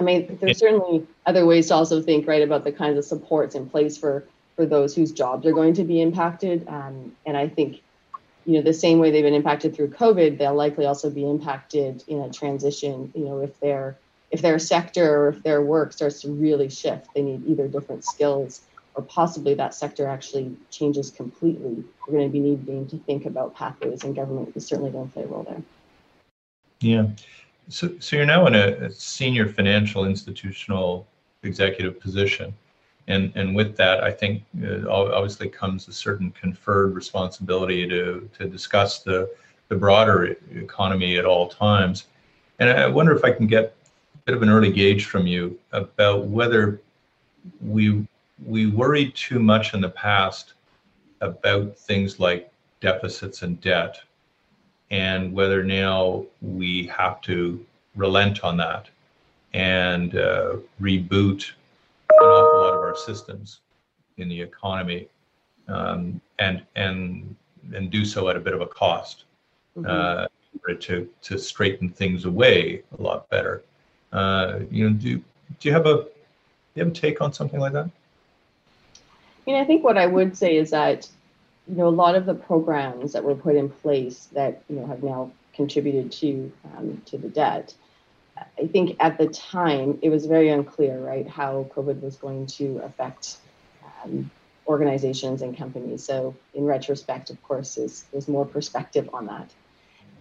I 0.00 0.02
mean, 0.02 0.38
there's 0.40 0.58
certainly 0.58 1.06
other 1.26 1.46
ways 1.46 1.68
to 1.68 1.74
also 1.74 2.02
think 2.02 2.26
right 2.26 2.42
about 2.42 2.64
the 2.64 2.72
kinds 2.72 2.98
of 2.98 3.04
supports 3.04 3.54
in 3.54 3.68
place 3.68 3.96
for 3.96 4.24
for 4.56 4.66
those 4.66 4.94
whose 4.94 5.12
jobs 5.12 5.46
are 5.46 5.52
going 5.52 5.74
to 5.74 5.84
be 5.84 6.00
impacted. 6.00 6.66
Um, 6.68 7.16
and 7.26 7.36
I 7.36 7.48
think, 7.48 7.82
you 8.46 8.54
know, 8.54 8.62
the 8.62 8.72
same 8.72 9.00
way 9.00 9.10
they've 9.10 9.24
been 9.24 9.34
impacted 9.34 9.74
through 9.74 9.88
COVID, 9.88 10.38
they'll 10.38 10.54
likely 10.54 10.86
also 10.86 11.10
be 11.10 11.28
impacted 11.28 12.04
in 12.06 12.20
a 12.20 12.30
transition. 12.30 13.12
You 13.16 13.24
know, 13.24 13.40
if 13.40 13.58
they're 13.58 13.96
if 14.34 14.42
their 14.42 14.58
sector 14.58 15.06
or 15.16 15.28
if 15.28 15.44
their 15.44 15.62
work 15.62 15.92
starts 15.92 16.20
to 16.22 16.28
really 16.28 16.68
shift, 16.68 17.06
they 17.14 17.22
need 17.22 17.46
either 17.46 17.68
different 17.68 18.04
skills 18.04 18.62
or 18.96 19.02
possibly 19.04 19.54
that 19.54 19.72
sector 19.74 20.08
actually 20.08 20.56
changes 20.72 21.08
completely. 21.08 21.84
We're 22.08 22.18
going 22.18 22.28
to 22.28 22.32
be 22.32 22.40
needing 22.40 22.88
to 22.88 22.98
think 22.98 23.26
about 23.26 23.54
pathways, 23.54 24.02
and 24.02 24.12
government 24.14 24.50
is 24.56 24.66
certainly 24.66 24.90
going 24.90 25.06
to 25.06 25.14
play 25.14 25.22
a 25.22 25.26
role 25.28 25.44
there. 25.44 25.62
Yeah. 26.80 27.06
So, 27.68 27.92
so 28.00 28.16
you're 28.16 28.26
now 28.26 28.48
in 28.48 28.56
a, 28.56 28.86
a 28.86 28.90
senior 28.90 29.48
financial 29.48 30.04
institutional 30.04 31.06
executive 31.44 32.00
position. 32.00 32.52
And, 33.06 33.32
and 33.36 33.54
with 33.54 33.76
that, 33.76 34.02
I 34.02 34.10
think 34.10 34.42
uh, 34.64 34.88
obviously 34.90 35.48
comes 35.48 35.86
a 35.86 35.92
certain 35.92 36.32
conferred 36.32 36.92
responsibility 36.92 37.86
to, 37.88 38.28
to 38.36 38.48
discuss 38.48 39.04
the, 39.04 39.30
the 39.68 39.76
broader 39.76 40.36
economy 40.52 41.18
at 41.18 41.24
all 41.24 41.46
times. 41.48 42.06
And 42.58 42.68
I 42.68 42.88
wonder 42.88 43.14
if 43.14 43.22
I 43.24 43.30
can 43.30 43.46
get 43.46 43.76
bit 44.24 44.34
of 44.34 44.42
an 44.42 44.48
early 44.48 44.72
gauge 44.72 45.04
from 45.06 45.26
you 45.26 45.58
about 45.72 46.26
whether 46.26 46.80
we 47.60 48.06
we 48.46 48.66
worried 48.66 49.14
too 49.14 49.38
much 49.38 49.74
in 49.74 49.80
the 49.80 49.88
past 49.88 50.54
about 51.20 51.76
things 51.76 52.18
like 52.18 52.50
deficits 52.80 53.42
and 53.42 53.60
debt 53.60 54.00
and 54.90 55.32
whether 55.32 55.62
now 55.62 56.24
we 56.40 56.86
have 56.86 57.20
to 57.20 57.64
relent 57.96 58.42
on 58.44 58.56
that 58.56 58.88
and 59.52 60.16
uh, 60.16 60.56
reboot 60.80 61.52
an 62.10 62.26
awful 62.26 62.60
lot 62.60 62.74
of 62.74 62.80
our 62.80 62.96
systems 62.96 63.60
in 64.18 64.28
the 64.28 64.40
economy, 64.40 65.08
um, 65.68 66.20
and 66.38 66.62
and 66.76 67.34
and 67.72 67.90
do 67.90 68.04
so 68.04 68.28
at 68.28 68.36
a 68.36 68.40
bit 68.40 68.52
of 68.52 68.60
a 68.60 68.66
cost 68.66 69.24
mm-hmm. 69.76 69.86
uh, 69.88 70.26
to 70.80 71.08
to 71.22 71.38
straighten 71.38 71.88
things 71.88 72.24
away 72.24 72.82
a 72.98 73.02
lot 73.02 73.28
better. 73.30 73.62
Uh, 74.14 74.60
you 74.70 74.88
know, 74.88 74.96
do 74.96 75.16
do 75.60 75.68
you 75.68 75.72
have 75.72 75.86
a 75.86 76.04
do 76.04 76.10
you 76.76 76.84
have 76.84 76.92
a 76.92 76.94
take 76.94 77.20
on 77.20 77.32
something 77.32 77.60
like 77.60 77.72
that? 77.72 77.86
I 77.86 79.50
mean, 79.50 79.56
I 79.60 79.64
think 79.64 79.84
what 79.84 79.98
I 79.98 80.06
would 80.06 80.36
say 80.36 80.56
is 80.56 80.70
that 80.70 81.08
you 81.68 81.76
know 81.76 81.88
a 81.88 81.90
lot 81.90 82.14
of 82.14 82.24
the 82.24 82.34
programs 82.34 83.12
that 83.12 83.24
were 83.24 83.34
put 83.34 83.56
in 83.56 83.68
place 83.68 84.28
that 84.32 84.62
you 84.70 84.76
know 84.76 84.86
have 84.86 85.02
now 85.02 85.32
contributed 85.52 86.12
to 86.12 86.50
um, 86.76 87.02
to 87.06 87.18
the 87.18 87.28
debt. 87.28 87.74
I 88.36 88.66
think 88.66 88.96
at 89.00 89.18
the 89.18 89.28
time 89.28 89.98
it 90.02 90.08
was 90.08 90.26
very 90.26 90.48
unclear, 90.48 90.98
right, 90.98 91.28
how 91.28 91.68
COVID 91.74 92.00
was 92.00 92.16
going 92.16 92.46
to 92.46 92.78
affect 92.78 93.36
um, 94.04 94.30
organizations 94.66 95.42
and 95.42 95.56
companies. 95.56 96.04
So 96.04 96.34
in 96.54 96.64
retrospect, 96.64 97.30
of 97.30 97.40
course, 97.42 97.76
there's, 97.76 98.02
there's 98.12 98.28
more 98.28 98.44
perspective 98.44 99.08
on 99.12 99.26
that. 99.26 99.50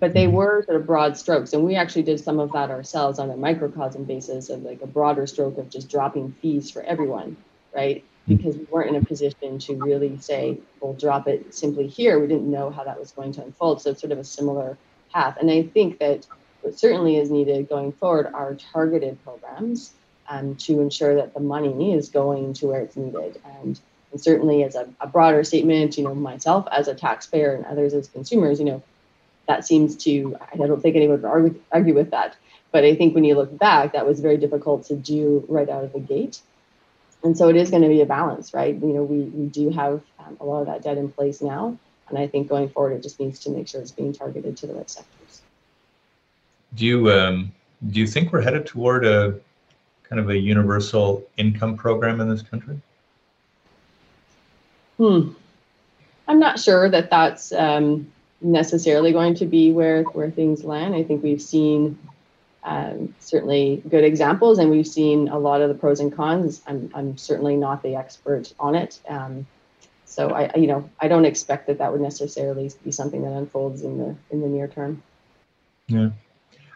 But 0.03 0.13
they 0.13 0.25
mm-hmm. 0.25 0.35
were 0.35 0.63
sort 0.65 0.75
of 0.75 0.85
broad 0.85 1.15
strokes, 1.15 1.53
and 1.53 1.63
we 1.63 1.77
actually 1.77 2.03
did 2.03 2.19
some 2.19 2.37
of 2.37 2.51
that 2.51 2.69
ourselves 2.69 3.19
on 3.19 3.29
a 3.29 3.37
microcosm 3.37 4.03
basis 4.03 4.49
of 4.49 4.61
like 4.63 4.81
a 4.81 4.85
broader 4.85 5.25
stroke 5.25 5.57
of 5.57 5.69
just 5.69 5.89
dropping 5.89 6.33
fees 6.41 6.69
for 6.69 6.81
everyone, 6.81 7.37
right? 7.73 8.03
Mm-hmm. 8.03 8.35
Because 8.35 8.57
we 8.57 8.65
weren't 8.65 8.89
in 8.89 9.01
a 9.01 9.05
position 9.05 9.59
to 9.59 9.75
really 9.75 10.17
say, 10.19 10.59
we'll 10.81 10.91
drop 10.91 11.29
it 11.29 11.55
simply 11.55 11.87
here. 11.87 12.19
We 12.19 12.27
didn't 12.27 12.51
know 12.51 12.69
how 12.69 12.83
that 12.83 12.99
was 12.99 13.11
going 13.11 13.31
to 13.31 13.43
unfold. 13.43 13.81
So 13.81 13.91
it's 13.91 14.01
sort 14.01 14.11
of 14.11 14.19
a 14.19 14.25
similar 14.25 14.77
path. 15.13 15.37
And 15.39 15.49
I 15.49 15.63
think 15.63 15.99
that 15.99 16.27
what 16.63 16.77
certainly 16.77 17.15
is 17.15 17.31
needed 17.31 17.69
going 17.69 17.93
forward 17.93 18.27
are 18.33 18.55
targeted 18.55 19.23
programs 19.23 19.93
um, 20.27 20.55
to 20.55 20.81
ensure 20.81 21.15
that 21.15 21.33
the 21.33 21.39
money 21.39 21.93
is 21.93 22.09
going 22.09 22.55
to 22.55 22.67
where 22.67 22.81
it's 22.81 22.97
needed. 22.97 23.39
And, 23.61 23.79
and 24.11 24.21
certainly 24.21 24.65
as 24.65 24.75
a, 24.75 24.85
a, 24.99 25.07
broader 25.07 25.45
statement, 25.45 25.97
you 25.97 26.03
know, 26.03 26.13
myself 26.13 26.67
as 26.73 26.89
a 26.89 26.93
taxpayer 26.93 27.55
and 27.55 27.65
others 27.65 27.93
as 27.93 28.09
consumers, 28.09 28.59
you 28.59 28.65
know, 28.65 28.83
that 29.47 29.65
seems 29.65 29.95
to, 29.97 30.35
I 30.51 30.57
don't 30.57 30.81
think 30.81 30.95
anyone 30.95 31.21
would 31.21 31.29
argue, 31.29 31.61
argue 31.71 31.93
with 31.93 32.11
that. 32.11 32.35
But 32.71 32.83
I 32.83 32.95
think 32.95 33.13
when 33.13 33.23
you 33.23 33.35
look 33.35 33.55
back, 33.57 33.93
that 33.93 34.05
was 34.07 34.19
very 34.19 34.37
difficult 34.37 34.85
to 34.85 34.95
do 34.95 35.45
right 35.47 35.69
out 35.69 35.83
of 35.83 35.93
the 35.93 35.99
gate. 35.99 36.39
And 37.23 37.37
so 37.37 37.47
it 37.47 37.55
is 37.55 37.69
going 37.69 37.83
to 37.83 37.87
be 37.87 38.01
a 38.01 38.05
balance, 38.05 38.53
right? 38.53 38.75
You 38.75 38.93
know, 38.93 39.03
we, 39.03 39.21
we 39.21 39.47
do 39.47 39.69
have 39.69 40.01
um, 40.19 40.37
a 40.39 40.45
lot 40.45 40.61
of 40.61 40.67
that 40.67 40.83
debt 40.83 40.97
in 40.97 41.09
place 41.09 41.41
now. 41.41 41.77
And 42.09 42.17
I 42.17 42.27
think 42.27 42.49
going 42.49 42.69
forward, 42.69 42.93
it 42.93 43.03
just 43.03 43.19
needs 43.19 43.39
to 43.39 43.49
make 43.49 43.67
sure 43.67 43.81
it's 43.81 43.91
being 43.91 44.13
targeted 44.13 44.57
to 44.57 44.67
the 44.67 44.73
right 44.73 44.89
sectors. 44.89 45.41
Do 46.75 46.85
you 46.85 47.11
um, 47.11 47.51
do 47.89 47.99
you 47.99 48.07
think 48.07 48.33
we're 48.33 48.41
headed 48.41 48.65
toward 48.65 49.05
a 49.05 49.39
kind 50.03 50.19
of 50.19 50.29
a 50.29 50.37
universal 50.37 51.23
income 51.37 51.77
program 51.77 52.19
in 52.19 52.29
this 52.29 52.41
country? 52.41 52.79
Hmm. 54.97 55.29
I'm 56.27 56.39
not 56.39 56.59
sure 56.59 56.89
that 56.89 57.09
that's 57.09 57.51
um, 57.51 58.11
necessarily 58.43 59.11
going 59.11 59.35
to 59.35 59.45
be 59.45 59.71
where 59.71 60.03
where 60.03 60.29
things 60.29 60.63
land. 60.63 60.93
I 60.93 61.03
think 61.03 61.23
we've 61.23 61.41
seen 61.41 61.97
um, 62.63 63.13
certainly 63.19 63.81
good 63.89 64.03
examples, 64.03 64.59
and 64.59 64.69
we've 64.69 64.87
seen 64.87 65.27
a 65.29 65.39
lot 65.39 65.61
of 65.61 65.69
the 65.69 65.75
pros 65.75 65.99
and 65.99 66.13
cons. 66.13 66.61
I'm 66.67 66.91
I'm 66.93 67.17
certainly 67.17 67.55
not 67.55 67.81
the 67.81 67.95
expert 67.95 68.53
on 68.59 68.75
it. 68.75 68.99
Um, 69.07 69.45
so 70.05 70.29
I, 70.29 70.51
you 70.55 70.67
know, 70.67 70.87
I 70.99 71.07
don't 71.07 71.25
expect 71.25 71.67
that 71.67 71.79
that 71.79 71.91
would 71.91 72.01
necessarily 72.01 72.71
be 72.83 72.91
something 72.91 73.23
that 73.23 73.31
unfolds 73.31 73.81
in 73.81 73.97
the 73.97 74.15
in 74.29 74.41
the 74.41 74.47
near 74.47 74.67
term. 74.67 75.01
Yeah, 75.87 76.09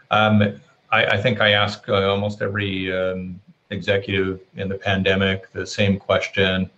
um, 0.10 0.60
I, 0.92 1.06
I, 1.06 1.22
think 1.22 1.40
I 1.40 1.52
ask 1.52 1.88
uh, 1.88 2.10
almost 2.10 2.42
every 2.42 2.92
um, 2.92 3.40
executive 3.70 4.42
in 4.56 4.68
the 4.68 4.78
pandemic 4.78 5.52
the 5.54 5.66
same 5.66 5.98
question, 5.98 6.70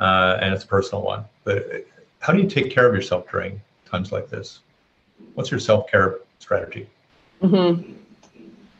uh, 0.00 0.38
and 0.40 0.52
it's 0.52 0.64
a 0.64 0.66
personal 0.66 1.04
one. 1.04 1.24
But 1.44 1.86
how 2.18 2.32
do 2.32 2.40
you 2.40 2.48
take 2.48 2.70
care 2.70 2.88
of 2.88 2.94
yourself 2.94 3.30
during 3.30 3.60
times 3.90 4.12
like 4.12 4.28
this? 4.28 4.60
What's 5.34 5.50
your 5.50 5.60
self 5.60 5.90
care 5.90 6.20
strategy? 6.38 6.88
Mm-hmm. 7.42 7.92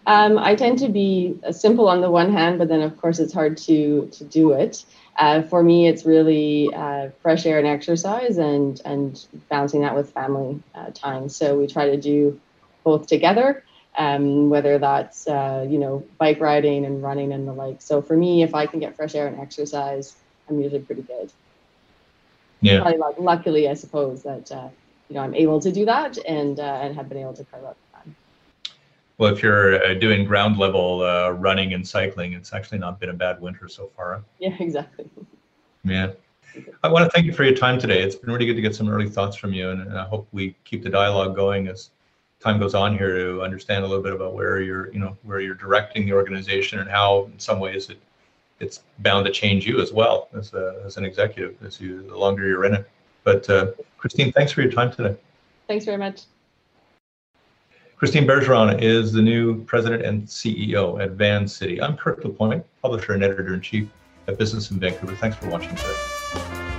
Um, 0.07 0.38
I 0.38 0.55
tend 0.55 0.79
to 0.79 0.88
be 0.88 1.38
simple 1.51 1.88
on 1.88 2.01
the 2.01 2.11
one 2.11 2.33
hand, 2.33 2.59
but 2.59 2.68
then 2.68 2.81
of 2.81 3.01
course 3.01 3.18
it's 3.18 3.33
hard 3.33 3.57
to 3.59 4.09
to 4.12 4.25
do 4.25 4.53
it. 4.53 4.85
Uh, 5.16 5.42
for 5.42 5.62
me, 5.62 5.87
it's 5.87 6.07
really 6.07 6.73
uh, 6.75 7.11
fresh 7.20 7.44
air 7.44 7.59
and 7.59 7.66
exercise, 7.66 8.38
and 8.38 8.81
and 8.85 9.27
balancing 9.49 9.83
that 9.83 9.94
with 9.94 10.11
family 10.12 10.62
uh, 10.75 10.90
time. 10.94 11.29
So 11.29 11.59
we 11.59 11.66
try 11.66 11.90
to 11.90 11.96
do 11.96 12.40
both 12.83 13.07
together, 13.07 13.62
um, 13.99 14.49
whether 14.49 14.79
that's 14.79 15.29
uh, 15.29 15.66
you 15.68 15.79
know 15.79 16.05
bike 16.18 16.40
riding 16.40 16.87
and 16.87 17.03
running 17.03 17.33
and 17.33 17.46
the 17.46 17.53
like. 17.53 17.83
So 17.83 18.01
for 18.01 18.16
me, 18.16 18.42
if 18.42 18.55
I 18.55 18.66
can 18.66 18.81
get 18.81 18.96
fresh 18.96 19.14
air 19.14 19.27
and 19.27 19.38
exercise, 19.38 20.16
I'm 20.49 20.61
usually 20.61 20.81
pretty 20.81 21.03
good. 21.03 21.31
Yeah. 22.62 22.81
Probably, 22.81 23.23
luckily, 23.23 23.68
I 23.68 23.75
suppose 23.75 24.23
that 24.23 24.51
uh, 24.51 24.68
you 25.11 25.16
know 25.16 25.23
I'm 25.23 25.35
able 25.35 25.61
to 25.61 25.70
do 25.70 25.85
that 25.85 26.16
and 26.27 26.59
uh, 26.59 26.81
and 26.83 26.94
have 26.94 27.09
been 27.09 27.18
able 27.18 27.35
to 27.35 27.44
carve 27.44 27.64
out 27.64 27.77
time. 27.92 28.14
well, 29.18 29.33
if 29.33 29.42
you're 29.42 29.85
uh, 29.85 29.94
doing 29.94 30.25
ground 30.25 30.57
level 30.57 31.03
uh, 31.03 31.31
running 31.31 31.75
and 31.75 31.87
cycling, 31.87 32.33
it's 32.33 32.53
actually 32.53 32.79
not 32.79 33.01
been 33.01 33.11
a 33.11 33.14
bad 33.14 33.40
winter 33.40 33.68
so 33.68 33.90
far. 33.96 34.23
Yeah, 34.38 34.57
exactly. 34.59 35.11
Yeah. 35.85 36.12
I 36.83 36.88
want 36.88 37.05
to 37.05 37.11
thank 37.11 37.27
you 37.27 37.33
for 37.33 37.44
your 37.44 37.55
time 37.55 37.79
today. 37.79 38.03
It's 38.03 38.16
been 38.16 38.31
really 38.31 38.46
good 38.46 38.57
to 38.57 38.62
get 38.62 38.75
some 38.75 38.88
early 38.88 39.09
thoughts 39.09 39.37
from 39.37 39.53
you, 39.53 39.70
and, 39.70 39.83
and 39.83 39.99
I 39.99 40.05
hope 40.05 40.27
we 40.33 40.57
keep 40.64 40.83
the 40.83 40.90
dialogue 40.90 41.37
going 41.37 41.68
as 41.68 41.90
time 42.40 42.59
goes 42.59 42.75
on 42.75 42.96
here 42.96 43.16
to 43.16 43.42
understand 43.42 43.85
a 43.85 43.88
little 43.88 44.03
bit 44.03 44.12
about 44.12 44.35
where 44.35 44.61
you're, 44.61 44.92
you 44.92 44.99
know, 44.99 45.16
where 45.23 45.40
you're 45.40 45.55
directing 45.55 46.07
the 46.07 46.12
organization 46.12 46.81
and 46.81 46.90
how, 46.90 47.27
in 47.27 47.38
some 47.38 47.61
ways, 47.61 47.90
it 47.90 47.99
it's 48.61 48.83
bound 48.99 49.25
to 49.25 49.33
change 49.33 49.66
you 49.66 49.81
as 49.81 49.90
well 49.90 50.29
as 50.35 50.53
a, 50.53 50.83
as 50.85 50.99
an 50.99 51.05
executive 51.05 51.57
as 51.64 51.81
you 51.81 52.03
the 52.03 52.16
longer 52.16 52.46
you're 52.46 52.66
in 52.66 52.75
it. 52.75 52.90
But 53.24 53.48
uh, 53.50 53.72
Christine, 53.98 54.33
thanks 54.33 54.52
for 54.52 54.62
your 54.62 54.72
time 54.72 54.92
today. 54.92 55.16
Thanks 55.68 55.85
very 55.85 55.98
much. 55.98 56.22
Christine 57.96 58.26
Bergeron 58.26 58.80
is 58.80 59.12
the 59.12 59.20
new 59.20 59.62
president 59.64 60.02
and 60.02 60.26
CEO 60.26 61.02
at 61.02 61.11
Vancity. 61.12 61.83
I'm 61.83 61.98
Kirk 61.98 62.24
LaPointe, 62.24 62.64
publisher 62.80 63.12
and 63.12 63.22
editor 63.22 63.52
in 63.52 63.61
chief 63.61 63.88
at 64.26 64.38
Business 64.38 64.70
in 64.70 64.78
Vancouver. 64.78 65.14
Thanks 65.16 65.37
for 65.37 65.50
watching 65.50 65.74
today. 65.74 66.69